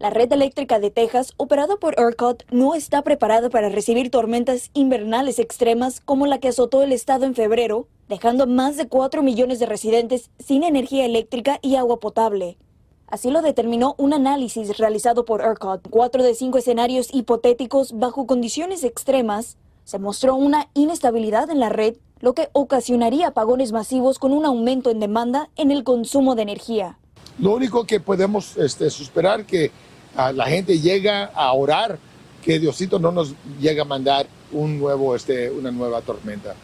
La 0.00 0.10
red 0.10 0.32
eléctrica 0.32 0.80
de 0.80 0.90
Texas, 0.90 1.34
operada 1.36 1.76
por 1.76 1.98
ERCOT, 1.98 2.42
no 2.50 2.74
está 2.74 3.02
preparada 3.02 3.48
para 3.48 3.68
recibir 3.68 4.10
tormentas 4.10 4.70
invernales 4.74 5.38
extremas 5.38 6.00
como 6.00 6.26
la 6.26 6.38
que 6.38 6.48
azotó 6.48 6.82
el 6.82 6.92
estado 6.92 7.26
en 7.26 7.36
febrero, 7.36 7.86
dejando 8.08 8.48
más 8.48 8.76
de 8.76 8.88
4 8.88 9.22
millones 9.22 9.60
de 9.60 9.66
residentes 9.66 10.30
sin 10.40 10.64
energía 10.64 11.04
eléctrica 11.06 11.60
y 11.62 11.76
agua 11.76 12.00
potable. 12.00 12.58
Así 13.06 13.30
lo 13.30 13.40
determinó 13.40 13.94
un 13.96 14.12
análisis 14.12 14.78
realizado 14.78 15.24
por 15.24 15.40
ERCOT. 15.40 15.88
Cuatro 15.88 16.24
de 16.24 16.34
cinco 16.34 16.58
escenarios 16.58 17.14
hipotéticos 17.14 17.92
bajo 17.92 18.26
condiciones 18.26 18.82
extremas 18.82 19.58
se 19.84 20.00
mostró 20.00 20.34
una 20.34 20.68
inestabilidad 20.74 21.50
en 21.50 21.60
la 21.60 21.68
red, 21.68 21.96
lo 22.18 22.34
que 22.34 22.48
ocasionaría 22.52 23.28
apagones 23.28 23.70
masivos 23.70 24.18
con 24.18 24.32
un 24.32 24.44
aumento 24.44 24.90
en 24.90 24.98
demanda 24.98 25.50
en 25.54 25.70
el 25.70 25.84
consumo 25.84 26.34
de 26.34 26.42
energía. 26.42 26.98
Lo 27.38 27.52
único 27.52 27.84
que 27.84 28.00
podemos 28.00 28.56
este, 28.56 28.86
esperar 28.86 29.44
que 29.44 29.70
la 30.16 30.46
gente 30.46 30.78
llega 30.78 31.24
a 31.26 31.52
orar 31.52 31.98
que 32.44 32.58
Diosito 32.58 32.98
no 32.98 33.10
nos 33.10 33.34
llegue 33.60 33.80
a 33.80 33.84
mandar 33.84 34.26
un 34.52 34.78
nuevo, 34.78 35.16
este, 35.16 35.50
una 35.50 35.70
nueva 35.70 36.02
tormenta. 36.02 36.54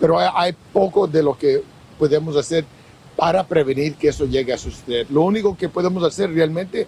Pero 0.00 0.18
hay, 0.18 0.54
poco 0.72 1.06
de 1.06 1.22
lo 1.22 1.36
que 1.36 1.62
podemos 1.98 2.36
hacer 2.36 2.64
para 3.16 3.46
prevenir 3.46 3.94
que 3.94 4.08
eso 4.08 4.24
llegue 4.24 4.52
a 4.52 4.58
suceder. 4.58 5.06
Lo 5.10 5.22
único 5.22 5.56
que 5.56 5.68
podemos 5.68 6.02
hacer 6.04 6.32
realmente 6.32 6.86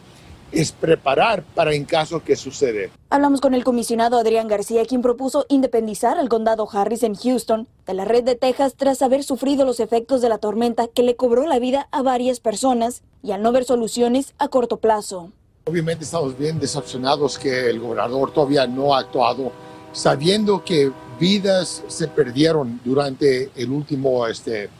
es 0.52 0.72
preparar 0.72 1.42
para 1.54 1.74
en 1.74 1.84
caso 1.84 2.22
que 2.22 2.36
sucede. 2.36 2.90
Hablamos 3.10 3.40
con 3.40 3.54
el 3.54 3.64
comisionado 3.64 4.18
Adrián 4.18 4.48
García, 4.48 4.84
quien 4.86 5.02
propuso 5.02 5.46
independizar 5.48 6.18
al 6.18 6.28
condado 6.28 6.68
Harris 6.70 7.02
en 7.02 7.14
Houston 7.14 7.68
de 7.86 7.94
la 7.94 8.04
red 8.04 8.24
de 8.24 8.34
Texas 8.34 8.74
tras 8.76 9.02
haber 9.02 9.24
sufrido 9.24 9.64
los 9.64 9.80
efectos 9.80 10.20
de 10.20 10.28
la 10.28 10.38
tormenta 10.38 10.88
que 10.88 11.02
le 11.02 11.16
cobró 11.16 11.46
la 11.46 11.58
vida 11.58 11.88
a 11.90 12.02
varias 12.02 12.40
personas 12.40 13.02
y 13.22 13.32
al 13.32 13.42
no 13.42 13.52
ver 13.52 13.64
soluciones 13.64 14.34
a 14.38 14.48
corto 14.48 14.78
plazo. 14.78 15.32
Obviamente 15.66 16.04
estamos 16.04 16.38
bien 16.38 16.58
decepcionados 16.58 17.38
que 17.38 17.68
el 17.68 17.80
gobernador 17.80 18.32
todavía 18.32 18.66
no 18.66 18.94
ha 18.94 19.00
actuado, 19.00 19.52
sabiendo 19.92 20.64
que 20.64 20.90
vidas 21.20 21.82
se 21.88 22.08
perdieron 22.08 22.80
durante 22.84 23.50
el 23.54 23.70
último 23.70 24.26
este, 24.26 24.70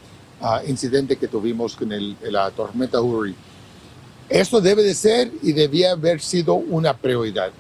ah, 0.41 0.63
incidente 0.67 1.17
que 1.17 1.29
tuvimos 1.29 1.77
con 1.77 1.91
la 2.23 2.51
tormenta 2.53 3.01
Uri. 3.01 3.35
Esto 4.29 4.61
debe 4.61 4.83
de 4.83 4.95
ser 4.95 5.33
y 5.43 5.53
debía 5.53 5.93
haber 5.93 6.21
sido 6.21 6.55
una 6.55 6.95
prioridad. 6.95 7.51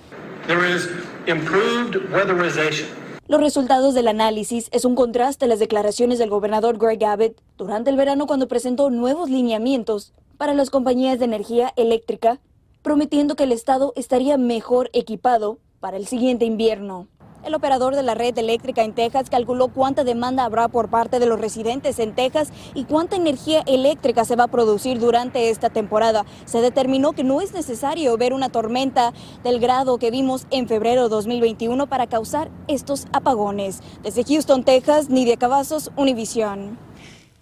Los 3.27 3.41
resultados 3.41 3.95
del 3.95 4.09
análisis 4.09 4.69
es 4.71 4.85
un 4.85 4.95
contraste 4.95 5.47
a 5.47 5.49
las 5.49 5.59
declaraciones 5.59 6.19
del 6.19 6.29
gobernador 6.29 6.77
Greg 6.79 7.03
Abbott 7.05 7.41
durante 7.57 7.89
el 7.89 7.97
verano 7.97 8.27
cuando 8.27 8.49
presentó 8.49 8.91
nuevos 8.91 9.31
lineamientos 9.31 10.13
para 10.37 10.53
las 10.53 10.69
compañías 10.69 11.19
de 11.19 11.25
energía 11.25 11.73
eléctrica 11.77 12.39
prometiendo 12.83 13.35
que 13.35 13.45
el 13.45 13.53
Estado 13.53 13.93
estaría 13.97 14.37
mejor 14.37 14.91
equipado 14.93 15.59
para 15.81 15.97
el 15.97 16.07
siguiente 16.07 16.45
invierno. 16.45 17.09
El 17.45 17.54
operador 17.54 17.95
de 17.95 18.02
la 18.02 18.14
red 18.14 18.37
eléctrica 18.37 18.83
en 18.83 18.95
Texas 18.95 19.30
calculó 19.30 19.68
cuánta 19.68 20.02
demanda 20.02 20.45
habrá 20.45 20.68
por 20.68 20.88
parte 20.88 21.18
de 21.21 21.26
los 21.26 21.40
residentes 21.40 21.99
en 22.00 22.14
Texas 22.14 22.50
y 22.75 22.85
cuánta 22.85 23.16
energía 23.16 23.62
eléctrica 23.66 24.25
se 24.25 24.35
va 24.35 24.45
a 24.45 24.49
producir 24.49 24.99
durante 24.99 25.49
esta 25.49 25.71
temporada. 25.71 26.26
Se 26.47 26.61
determinó 26.61 27.12
que 27.12 27.25
no 27.25 27.40
es 27.40 27.52
necesario 27.52 28.16
ver 28.18 28.33
una 28.33 28.49
tormenta 28.49 29.12
del 29.45 29.61
grado 29.61 29.99
que 29.99 30.11
vimos 30.11 30.47
en 30.50 30.66
febrero 30.66 31.04
de 31.04 31.09
2021 31.11 31.87
para 31.87 32.09
causar 32.09 32.50
estos 32.66 33.07
apagones. 33.12 33.80
Desde 34.02 34.25
Houston, 34.25 34.64
Texas, 34.64 35.09
Nidia 35.09 35.37
Cavazos, 35.37 35.92
Univision. 35.97 36.88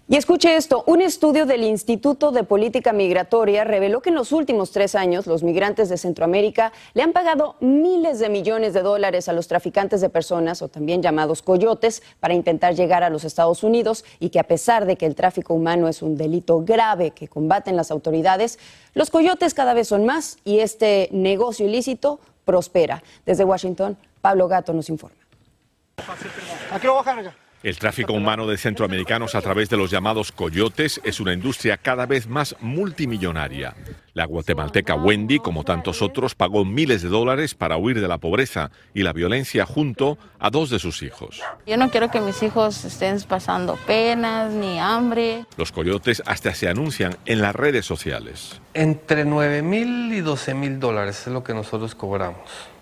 Y 0.09 0.15
escuche 0.15 0.55
esto, 0.55 0.85
un 0.87 1.01
estudio 1.01 1.45
del 1.45 1.65
Instituto 1.65 2.31
de 2.31 2.45
Política 2.45 2.93
Migratoria 2.93 3.65
reveló 3.65 3.99
que 4.01 4.07
en 4.07 4.15
los 4.15 4.31
últimos 4.31 4.71
tres 4.71 4.95
años 4.95 5.27
los 5.27 5.43
migrantes 5.43 5.89
de 5.89 5.97
Centroamérica 5.97 6.71
le 6.93 7.03
han 7.03 7.11
pagado 7.11 7.57
miles 7.59 8.19
de 8.19 8.29
millones 8.29 8.73
de 8.73 8.83
dólares 8.83 9.27
a 9.27 9.33
los 9.33 9.49
traficantes 9.49 9.99
de 9.99 10.07
personas 10.07 10.61
o 10.61 10.69
también 10.69 11.03
llamados 11.03 11.41
coyotes 11.41 12.03
para 12.21 12.33
intentar 12.33 12.73
llegar 12.73 13.03
a 13.03 13.09
los 13.09 13.25
Estados 13.25 13.63
Unidos 13.63 14.05
y 14.21 14.29
que 14.29 14.39
a 14.39 14.45
pesar 14.45 14.85
de 14.85 14.95
que 14.95 15.05
el 15.05 15.13
tráfico 15.13 15.53
humano 15.53 15.89
es 15.89 16.01
un 16.01 16.15
delito 16.15 16.63
grave 16.63 17.11
que 17.11 17.27
combaten 17.27 17.75
las 17.75 17.91
autoridades, 17.91 18.59
los 18.93 19.09
coyotes 19.09 19.53
cada 19.53 19.73
vez 19.73 19.89
son 19.89 20.05
más 20.05 20.37
y 20.45 20.59
este 20.59 21.09
negocio 21.11 21.67
ilícito 21.67 22.21
prospera. 22.45 23.03
Desde 23.25 23.43
Washington, 23.43 23.97
Pablo 24.21 24.47
Gato 24.47 24.71
nos 24.71 24.87
informa. 24.87 25.17
Lo 26.81 27.03
El 27.63 27.79
tráfico 27.79 28.13
humano 28.13 28.45
de 28.45 28.55
centroamericanos 28.55 29.33
a 29.33 29.41
través 29.41 29.67
de 29.67 29.77
los 29.77 29.89
llamados 29.89 30.31
coyotes 30.31 31.01
es 31.03 31.19
una 31.19 31.33
industria 31.33 31.77
cada 31.77 32.05
vez 32.05 32.27
más 32.27 32.55
multimillonaria. 32.59 33.73
La 34.13 34.25
guatemalteca 34.25 34.93
Wendy, 34.93 35.39
como 35.39 35.63
tantos 35.63 36.03
otros, 36.03 36.35
pagó 36.35 36.65
miles 36.65 37.01
de 37.01 37.09
dólares 37.09 37.55
para 37.55 37.77
huir 37.77 37.99
de 37.99 38.07
la 38.07 38.19
pobreza 38.19 38.69
y 38.93 39.01
la 39.01 39.11
violencia 39.11 39.65
junto 39.65 40.19
a 40.37 40.51
dos 40.51 40.69
de 40.69 40.77
sus 40.77 41.01
hijos. 41.01 41.41
Yo 41.65 41.77
no 41.77 41.89
quiero 41.89 42.11
que 42.11 42.21
mis 42.21 42.43
hijos 42.43 42.85
estén 42.85 43.19
pasando 43.21 43.75
penas 43.87 44.51
ni 44.51 44.77
hambre. 44.77 45.45
Los 45.57 45.71
coyotes 45.71 46.21
hasta 46.27 46.53
se 46.53 46.69
anuncian 46.69 47.17
en 47.25 47.41
las 47.41 47.55
redes 47.55 47.87
sociales. 47.87 48.61
Entre 48.75 49.25
9 49.25 49.63
mil 49.63 50.13
y 50.13 50.21
12 50.21 50.53
mil 50.53 50.79
dólares 50.79 51.23
es 51.25 51.33
lo 51.33 51.43
que 51.43 51.55
nosotros 51.55 51.95
cobramos 51.95 52.37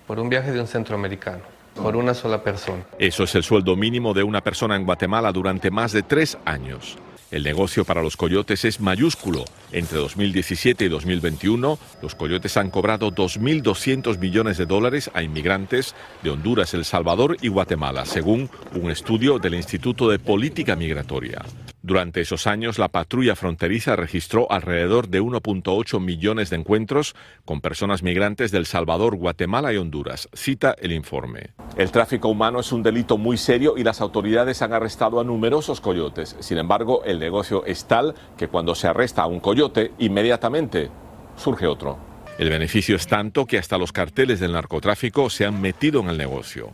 por 0.05 0.20
un 0.20 0.27
viaje 0.27 0.51
de 0.51 0.60
un 0.60 0.67
centroamericano 0.67 1.54
por 1.75 1.96
una 1.96 2.13
sola 2.13 2.44
persona. 2.44 2.84
Eso 2.98 3.24
es 3.24 3.36
el 3.36 3.44
sueldo 3.44 3.75
mínimo 3.75 4.13
de 4.13 4.24
una 4.24 4.41
persona 4.41 4.75
en 4.75 4.86
Guatemala 4.86 5.32
durante 5.32 5.72
más 5.72 5.91
de 5.91 6.03
tres 6.03 6.38
años. 6.46 6.98
El 7.32 7.44
negocio 7.44 7.84
para 7.84 8.03
los 8.03 8.17
coyotes 8.17 8.65
es 8.65 8.79
mayúsculo. 8.79 9.46
Entre 9.72 9.98
2017 9.98 10.86
y 10.86 10.89
2021, 10.89 11.77
los 12.01 12.15
coyotes 12.15 12.55
han 12.55 12.70
cobrado 12.70 13.12
2.200 13.12 14.20
millones 14.20 14.58
de 14.58 14.65
dólares 14.65 15.10
a 15.13 15.24
inmigrantes 15.24 15.96
de 16.24 16.29
Honduras, 16.29 16.74
El 16.74 16.86
Salvador 16.86 17.36
y 17.41 17.50
Guatemala, 17.50 18.05
según 18.05 18.50
un 18.74 18.91
estudio 18.91 19.39
del 19.39 19.55
Instituto 19.55 20.10
de 20.10 20.20
Política 20.20 20.75
Migratoria. 20.75 21.41
Durante 21.86 22.22
esos 22.22 22.48
años, 22.48 22.80
la 22.80 22.88
patrulla 22.88 23.36
fronteriza 23.36 23.96
registró 23.96 24.51
alrededor 24.51 25.08
de 25.08 25.22
1.8 25.22 26.00
millones 26.00 26.50
de 26.50 26.56
encuentros 26.56 27.15
con 27.46 27.62
personas 27.62 28.01
migrantes 28.01 28.50
del 28.50 28.65
Salvador, 28.65 29.15
Guatemala 29.18 29.72
y 29.72 29.77
Honduras, 29.77 30.27
cita 30.34 30.75
el 30.80 30.92
informe. 30.94 31.51
El 31.77 31.92
tráfico 31.92 32.27
humano 32.27 32.60
es 32.60 32.72
un 32.72 32.82
delito 32.82 33.20
muy 33.20 33.38
serio 33.38 33.75
y 33.77 33.84
las 33.84 34.01
autoridades 34.01 34.63
han 34.63 34.74
arrestado 34.74 35.20
a 35.20 35.24
numerosos 35.24 35.80
coyotes. 35.80 36.36
Sin 36.39 36.58
embargo, 36.58 37.04
el 37.06 37.20
negocio 37.20 37.63
es 37.68 37.86
tal 37.86 38.15
que 38.36 38.48
cuando 38.48 38.74
se 38.74 38.88
arresta 38.88 39.22
a 39.22 39.27
un 39.27 39.39
coyote, 39.39 39.92
inmediatamente 40.00 40.89
surge 41.38 41.68
otro. 41.68 42.00
El 42.39 42.50
beneficio 42.50 42.96
es 42.96 43.06
tanto 43.06 43.46
que 43.46 43.60
hasta 43.60 43.77
los 43.77 43.92
carteles 43.92 44.39
del 44.39 44.54
narcotráfico 44.54 45.30
se 45.30 45.46
han 45.46 45.62
metido 45.62 46.01
en 46.01 46.10
el 46.10 46.18
negocio. 46.18 46.72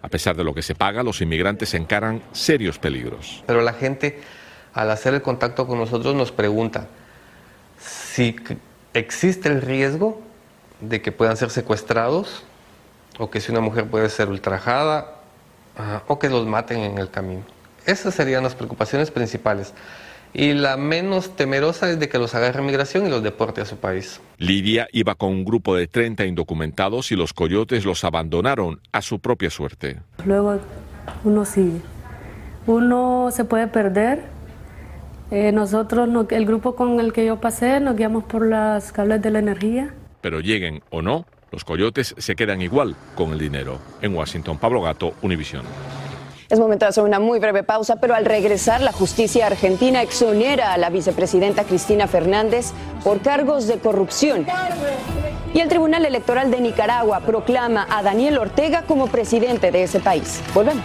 A 0.00 0.08
pesar 0.08 0.36
de 0.36 0.44
lo 0.44 0.54
que 0.54 0.62
se 0.62 0.74
paga, 0.74 1.02
los 1.02 1.20
inmigrantes 1.20 1.74
encaran 1.74 2.22
serios 2.32 2.78
peligros. 2.78 3.44
Pero 3.46 3.60
la 3.60 3.74
gente 3.74 4.20
al 4.74 4.90
hacer 4.90 5.14
el 5.14 5.22
contacto 5.22 5.66
con 5.66 5.78
nosotros 5.78 6.14
nos 6.14 6.32
pregunta 6.32 6.88
si 7.78 8.36
existe 8.92 9.48
el 9.48 9.62
riesgo 9.62 10.20
de 10.80 11.00
que 11.00 11.12
puedan 11.12 11.36
ser 11.36 11.50
secuestrados 11.50 12.42
o 13.18 13.30
que 13.30 13.40
si 13.40 13.52
una 13.52 13.60
mujer 13.60 13.86
puede 13.86 14.08
ser 14.08 14.28
ultrajada 14.28 15.14
o 16.08 16.18
que 16.18 16.28
los 16.28 16.46
maten 16.46 16.80
en 16.80 16.98
el 16.98 17.10
camino. 17.10 17.42
Esas 17.86 18.14
serían 18.14 18.42
las 18.42 18.54
preocupaciones 18.54 19.10
principales. 19.10 19.74
Y 20.32 20.52
la 20.52 20.76
menos 20.76 21.36
temerosa 21.36 21.90
es 21.90 22.00
de 22.00 22.08
que 22.08 22.18
los 22.18 22.34
agarre 22.34 22.60
migración 22.60 23.06
y 23.06 23.10
los 23.10 23.22
deporte 23.22 23.60
a 23.60 23.64
su 23.64 23.76
país. 23.76 24.20
Lidia 24.38 24.88
iba 24.90 25.14
con 25.14 25.30
un 25.30 25.44
grupo 25.44 25.76
de 25.76 25.86
30 25.86 26.24
indocumentados 26.24 27.12
y 27.12 27.16
los 27.16 27.32
coyotes 27.32 27.84
los 27.84 28.02
abandonaron 28.02 28.80
a 28.90 29.00
su 29.00 29.20
propia 29.20 29.50
suerte. 29.50 30.00
Luego 30.24 30.58
uno 31.22 31.44
sigue. 31.44 31.80
Uno 32.66 33.28
se 33.30 33.44
puede 33.44 33.68
perder 33.68 34.33
eh, 35.34 35.50
nosotros, 35.50 36.08
el 36.30 36.46
grupo 36.46 36.76
con 36.76 37.00
el 37.00 37.12
que 37.12 37.26
yo 37.26 37.40
pasé, 37.40 37.80
nos 37.80 37.96
guiamos 37.96 38.22
por 38.22 38.46
las 38.46 38.92
cables 38.92 39.20
de 39.20 39.30
la 39.30 39.40
energía. 39.40 39.92
Pero 40.20 40.38
lleguen 40.38 40.80
o 40.90 41.02
no, 41.02 41.26
los 41.50 41.64
coyotes 41.64 42.14
se 42.16 42.36
quedan 42.36 42.62
igual 42.62 42.94
con 43.16 43.32
el 43.32 43.40
dinero. 43.40 43.80
En 44.00 44.14
Washington, 44.14 44.58
Pablo 44.58 44.80
Gato, 44.80 45.14
Univisión. 45.22 45.64
Es 46.48 46.60
momento 46.60 46.84
de 46.84 46.90
hacer 46.90 47.02
una 47.02 47.18
muy 47.18 47.40
breve 47.40 47.64
pausa, 47.64 47.96
pero 47.96 48.14
al 48.14 48.24
regresar 48.24 48.80
la 48.80 48.92
justicia 48.92 49.48
argentina 49.48 50.02
exonera 50.02 50.72
a 50.72 50.78
la 50.78 50.88
vicepresidenta 50.88 51.64
Cristina 51.64 52.06
Fernández 52.06 52.72
por 53.02 53.20
cargos 53.20 53.66
de 53.66 53.78
corrupción. 53.78 54.46
Y 55.52 55.58
el 55.58 55.68
Tribunal 55.68 56.04
Electoral 56.04 56.52
de 56.52 56.60
Nicaragua 56.60 57.20
proclama 57.20 57.88
a 57.90 58.04
Daniel 58.04 58.38
Ortega 58.38 58.82
como 58.82 59.08
presidente 59.08 59.72
de 59.72 59.82
ese 59.82 59.98
país. 59.98 60.42
Volvemos. 60.54 60.84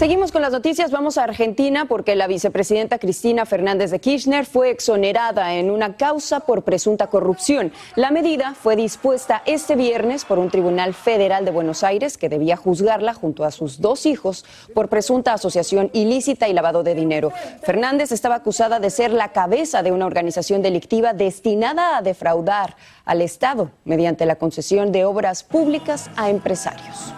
Seguimos 0.00 0.32
con 0.32 0.40
las 0.40 0.52
noticias, 0.52 0.90
vamos 0.90 1.18
a 1.18 1.24
Argentina 1.24 1.84
porque 1.84 2.16
la 2.16 2.26
vicepresidenta 2.26 2.98
Cristina 2.98 3.44
Fernández 3.44 3.90
de 3.90 4.00
Kirchner 4.00 4.46
fue 4.46 4.70
exonerada 4.70 5.56
en 5.56 5.70
una 5.70 5.98
causa 5.98 6.40
por 6.40 6.62
presunta 6.62 7.08
corrupción. 7.08 7.70
La 7.96 8.10
medida 8.10 8.54
fue 8.54 8.76
dispuesta 8.76 9.42
este 9.44 9.76
viernes 9.76 10.24
por 10.24 10.38
un 10.38 10.48
tribunal 10.48 10.94
federal 10.94 11.44
de 11.44 11.50
Buenos 11.50 11.84
Aires 11.84 12.16
que 12.16 12.30
debía 12.30 12.56
juzgarla 12.56 13.12
junto 13.12 13.44
a 13.44 13.50
sus 13.50 13.82
dos 13.82 14.06
hijos 14.06 14.46
por 14.74 14.88
presunta 14.88 15.34
asociación 15.34 15.90
ilícita 15.92 16.48
y 16.48 16.54
lavado 16.54 16.82
de 16.82 16.94
dinero. 16.94 17.30
Fernández 17.62 18.10
estaba 18.10 18.36
acusada 18.36 18.80
de 18.80 18.88
ser 18.88 19.12
la 19.12 19.32
cabeza 19.32 19.82
de 19.82 19.92
una 19.92 20.06
organización 20.06 20.62
delictiva 20.62 21.12
destinada 21.12 21.98
a 21.98 22.00
defraudar 22.00 22.74
al 23.04 23.20
Estado 23.20 23.70
mediante 23.84 24.24
la 24.24 24.36
concesión 24.36 24.92
de 24.92 25.04
obras 25.04 25.42
públicas 25.42 26.08
a 26.16 26.30
empresarios. 26.30 27.12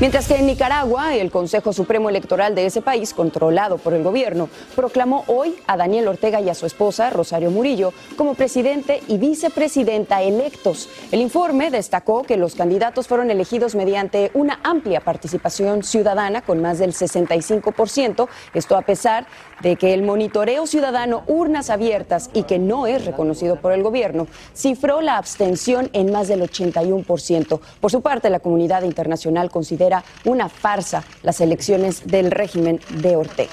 Mientras 0.00 0.28
que 0.28 0.36
en 0.36 0.46
Nicaragua, 0.46 1.16
el 1.16 1.32
Consejo 1.32 1.72
Supremo 1.72 2.08
Electoral 2.08 2.54
de 2.54 2.66
ese 2.66 2.80
país, 2.80 3.12
controlado 3.12 3.78
por 3.78 3.94
el 3.94 4.04
gobierno, 4.04 4.48
proclamó 4.76 5.24
hoy 5.26 5.56
a 5.66 5.76
Daniel 5.76 6.06
Ortega 6.06 6.40
y 6.40 6.48
a 6.48 6.54
su 6.54 6.66
esposa, 6.66 7.10
Rosario 7.10 7.50
Murillo, 7.50 7.92
como 8.16 8.34
presidente 8.34 9.02
y 9.08 9.18
vicepresidenta 9.18 10.22
electos. 10.22 10.88
El 11.10 11.20
informe 11.20 11.72
destacó 11.72 12.22
que 12.22 12.36
los 12.36 12.54
candidatos 12.54 13.08
fueron 13.08 13.32
elegidos 13.32 13.74
mediante 13.74 14.30
una 14.34 14.60
amplia 14.62 15.00
participación 15.00 15.82
ciudadana 15.82 16.42
con 16.42 16.62
más 16.62 16.78
del 16.78 16.92
65%, 16.92 18.28
esto 18.54 18.76
a 18.76 18.82
pesar 18.82 19.26
de 19.62 19.74
que 19.74 19.94
el 19.94 20.04
monitoreo 20.04 20.68
ciudadano 20.68 21.24
urnas 21.26 21.70
abiertas 21.70 22.30
y 22.34 22.44
que 22.44 22.60
no 22.60 22.86
es 22.86 23.04
reconocido 23.04 23.56
por 23.56 23.72
el 23.72 23.82
gobierno, 23.82 24.28
cifró 24.54 25.00
la 25.00 25.16
abstención 25.16 25.90
en 25.92 26.12
más 26.12 26.28
del 26.28 26.42
81%. 26.42 27.60
Por 27.80 27.90
su 27.90 28.00
parte, 28.00 28.30
la 28.30 28.38
comunidad 28.38 28.84
internacional 28.84 29.50
considera 29.50 29.87
una 30.24 30.48
farsa 30.48 31.04
las 31.22 31.40
elecciones 31.40 32.06
del 32.06 32.30
régimen 32.30 32.80
de 32.90 33.16
Ortega. 33.16 33.52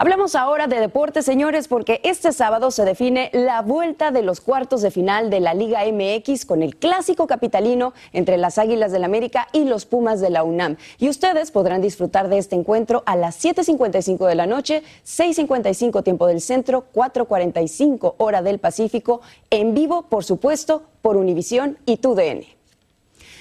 Hablamos 0.00 0.36
ahora 0.36 0.68
de 0.68 0.78
deportes, 0.78 1.24
señores, 1.24 1.66
porque 1.66 2.00
este 2.04 2.32
sábado 2.32 2.70
se 2.70 2.84
define 2.84 3.30
la 3.32 3.62
vuelta 3.62 4.12
de 4.12 4.22
los 4.22 4.40
cuartos 4.40 4.80
de 4.80 4.92
final 4.92 5.28
de 5.28 5.40
la 5.40 5.54
Liga 5.54 5.80
MX 5.92 6.46
con 6.46 6.62
el 6.62 6.76
clásico 6.76 7.26
capitalino 7.26 7.94
entre 8.12 8.36
las 8.36 8.58
Águilas 8.58 8.92
del 8.92 9.02
América 9.02 9.48
y 9.52 9.64
los 9.64 9.86
Pumas 9.86 10.20
de 10.20 10.30
la 10.30 10.44
UNAM. 10.44 10.76
Y 10.98 11.08
ustedes 11.08 11.50
podrán 11.50 11.82
disfrutar 11.82 12.28
de 12.28 12.38
este 12.38 12.54
encuentro 12.54 13.02
a 13.06 13.16
las 13.16 13.44
7.55 13.44 14.28
de 14.28 14.36
la 14.36 14.46
noche, 14.46 14.84
6.55 15.04 16.04
tiempo 16.04 16.28
del 16.28 16.40
centro, 16.42 16.84
4.45 16.94 18.14
hora 18.18 18.40
del 18.40 18.60
Pacífico, 18.60 19.20
en 19.50 19.74
vivo, 19.74 20.02
por 20.02 20.24
supuesto, 20.24 20.84
por 21.02 21.16
Univisión 21.16 21.76
y 21.86 21.96
TUDN. 21.96 22.57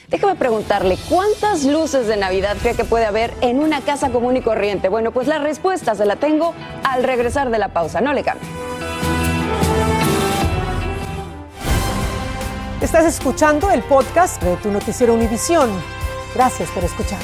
Déjame 0.10 0.36
preguntarle, 0.36 0.98
¿cuántas 1.10 1.66
luces 1.66 2.08
de 2.08 2.16
Navidad 2.16 2.56
cree 2.62 2.76
que 2.76 2.86
puede 2.86 3.06
haber 3.06 3.34
en 3.42 3.60
una 3.60 3.82
casa 3.82 4.10
común 4.10 4.38
y 4.38 4.42
corriente? 4.42 4.88
Bueno, 4.88 5.12
pues 5.12 5.28
la 5.28 5.38
respuesta 5.38 5.96
se 5.96 6.06
la 6.06 6.16
tengo 6.16 6.54
al 6.86 7.04
regresar 7.04 7.50
de 7.50 7.58
la 7.58 7.70
pausa. 7.70 8.00
No 8.00 8.14
le 8.14 8.24
cambie. 8.24 8.48
Estás 12.82 13.06
escuchando 13.06 13.70
el 13.70 13.84
podcast 13.84 14.42
de 14.42 14.56
tu 14.58 14.72
noticiero 14.72 15.14
Univisión. 15.14 15.70
Gracias 16.34 16.70
por 16.70 16.86
escuchar. 16.86 17.20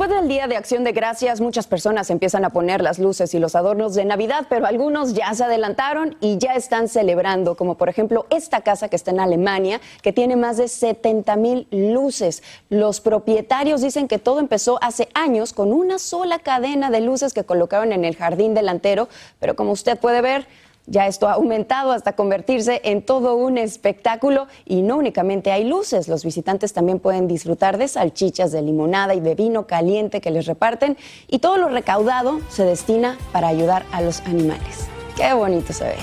Después 0.00 0.18
del 0.18 0.30
Día 0.30 0.46
de 0.46 0.56
Acción 0.56 0.82
de 0.82 0.92
Gracias, 0.92 1.42
muchas 1.42 1.66
personas 1.66 2.08
empiezan 2.08 2.42
a 2.46 2.48
poner 2.48 2.80
las 2.80 2.98
luces 2.98 3.34
y 3.34 3.38
los 3.38 3.54
adornos 3.54 3.94
de 3.94 4.06
Navidad, 4.06 4.46
pero 4.48 4.64
algunos 4.64 5.12
ya 5.12 5.34
se 5.34 5.44
adelantaron 5.44 6.16
y 6.22 6.38
ya 6.38 6.54
están 6.54 6.88
celebrando, 6.88 7.54
como 7.54 7.74
por 7.74 7.90
ejemplo 7.90 8.24
esta 8.30 8.62
casa 8.62 8.88
que 8.88 8.96
está 8.96 9.10
en 9.10 9.20
Alemania, 9.20 9.78
que 10.00 10.14
tiene 10.14 10.36
más 10.36 10.56
de 10.56 10.68
70 10.68 11.36
mil 11.36 11.66
luces. 11.70 12.42
Los 12.70 13.02
propietarios 13.02 13.82
dicen 13.82 14.08
que 14.08 14.18
todo 14.18 14.40
empezó 14.40 14.78
hace 14.82 15.10
años 15.12 15.52
con 15.52 15.70
una 15.70 15.98
sola 15.98 16.38
cadena 16.38 16.90
de 16.90 17.02
luces 17.02 17.34
que 17.34 17.44
colocaron 17.44 17.92
en 17.92 18.06
el 18.06 18.16
jardín 18.16 18.54
delantero, 18.54 19.06
pero 19.38 19.54
como 19.54 19.72
usted 19.72 19.98
puede 19.98 20.22
ver, 20.22 20.46
ya 20.90 21.06
esto 21.06 21.28
ha 21.28 21.34
aumentado 21.34 21.92
hasta 21.92 22.14
convertirse 22.14 22.80
en 22.84 23.02
todo 23.02 23.36
un 23.36 23.58
espectáculo 23.58 24.48
y 24.66 24.82
no 24.82 24.96
únicamente 24.96 25.52
hay 25.52 25.64
luces, 25.64 26.08
los 26.08 26.24
visitantes 26.24 26.72
también 26.72 26.98
pueden 26.98 27.28
disfrutar 27.28 27.78
de 27.78 27.86
salchichas, 27.86 28.50
de 28.50 28.60
limonada 28.60 29.14
y 29.14 29.20
de 29.20 29.36
vino 29.36 29.68
caliente 29.68 30.20
que 30.20 30.32
les 30.32 30.46
reparten 30.46 30.98
y 31.28 31.38
todo 31.38 31.58
lo 31.58 31.68
recaudado 31.68 32.40
se 32.50 32.64
destina 32.64 33.16
para 33.32 33.46
ayudar 33.46 33.84
a 33.92 34.00
los 34.02 34.20
animales. 34.22 34.88
Qué 35.16 35.32
bonito 35.32 35.72
se 35.72 35.84
ve. 35.84 35.96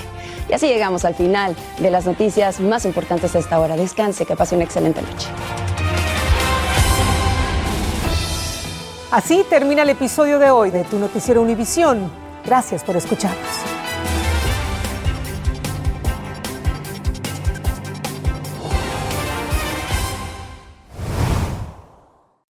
Y 0.48 0.54
así 0.54 0.66
llegamos 0.66 1.04
al 1.04 1.14
final 1.14 1.54
de 1.78 1.90
las 1.90 2.06
noticias 2.06 2.58
más 2.58 2.86
importantes 2.86 3.34
de 3.34 3.40
esta 3.40 3.60
hora. 3.60 3.76
Descanse, 3.76 4.24
que 4.24 4.36
pase 4.36 4.54
una 4.54 4.64
excelente 4.64 5.02
noche. 5.02 5.28
Así 9.10 9.44
termina 9.50 9.82
el 9.82 9.90
episodio 9.90 10.38
de 10.38 10.50
hoy 10.50 10.70
de 10.70 10.84
Tu 10.84 10.98
Noticiero 10.98 11.42
Univisión. 11.42 12.10
Gracias 12.46 12.82
por 12.82 12.96
escucharnos. 12.96 13.77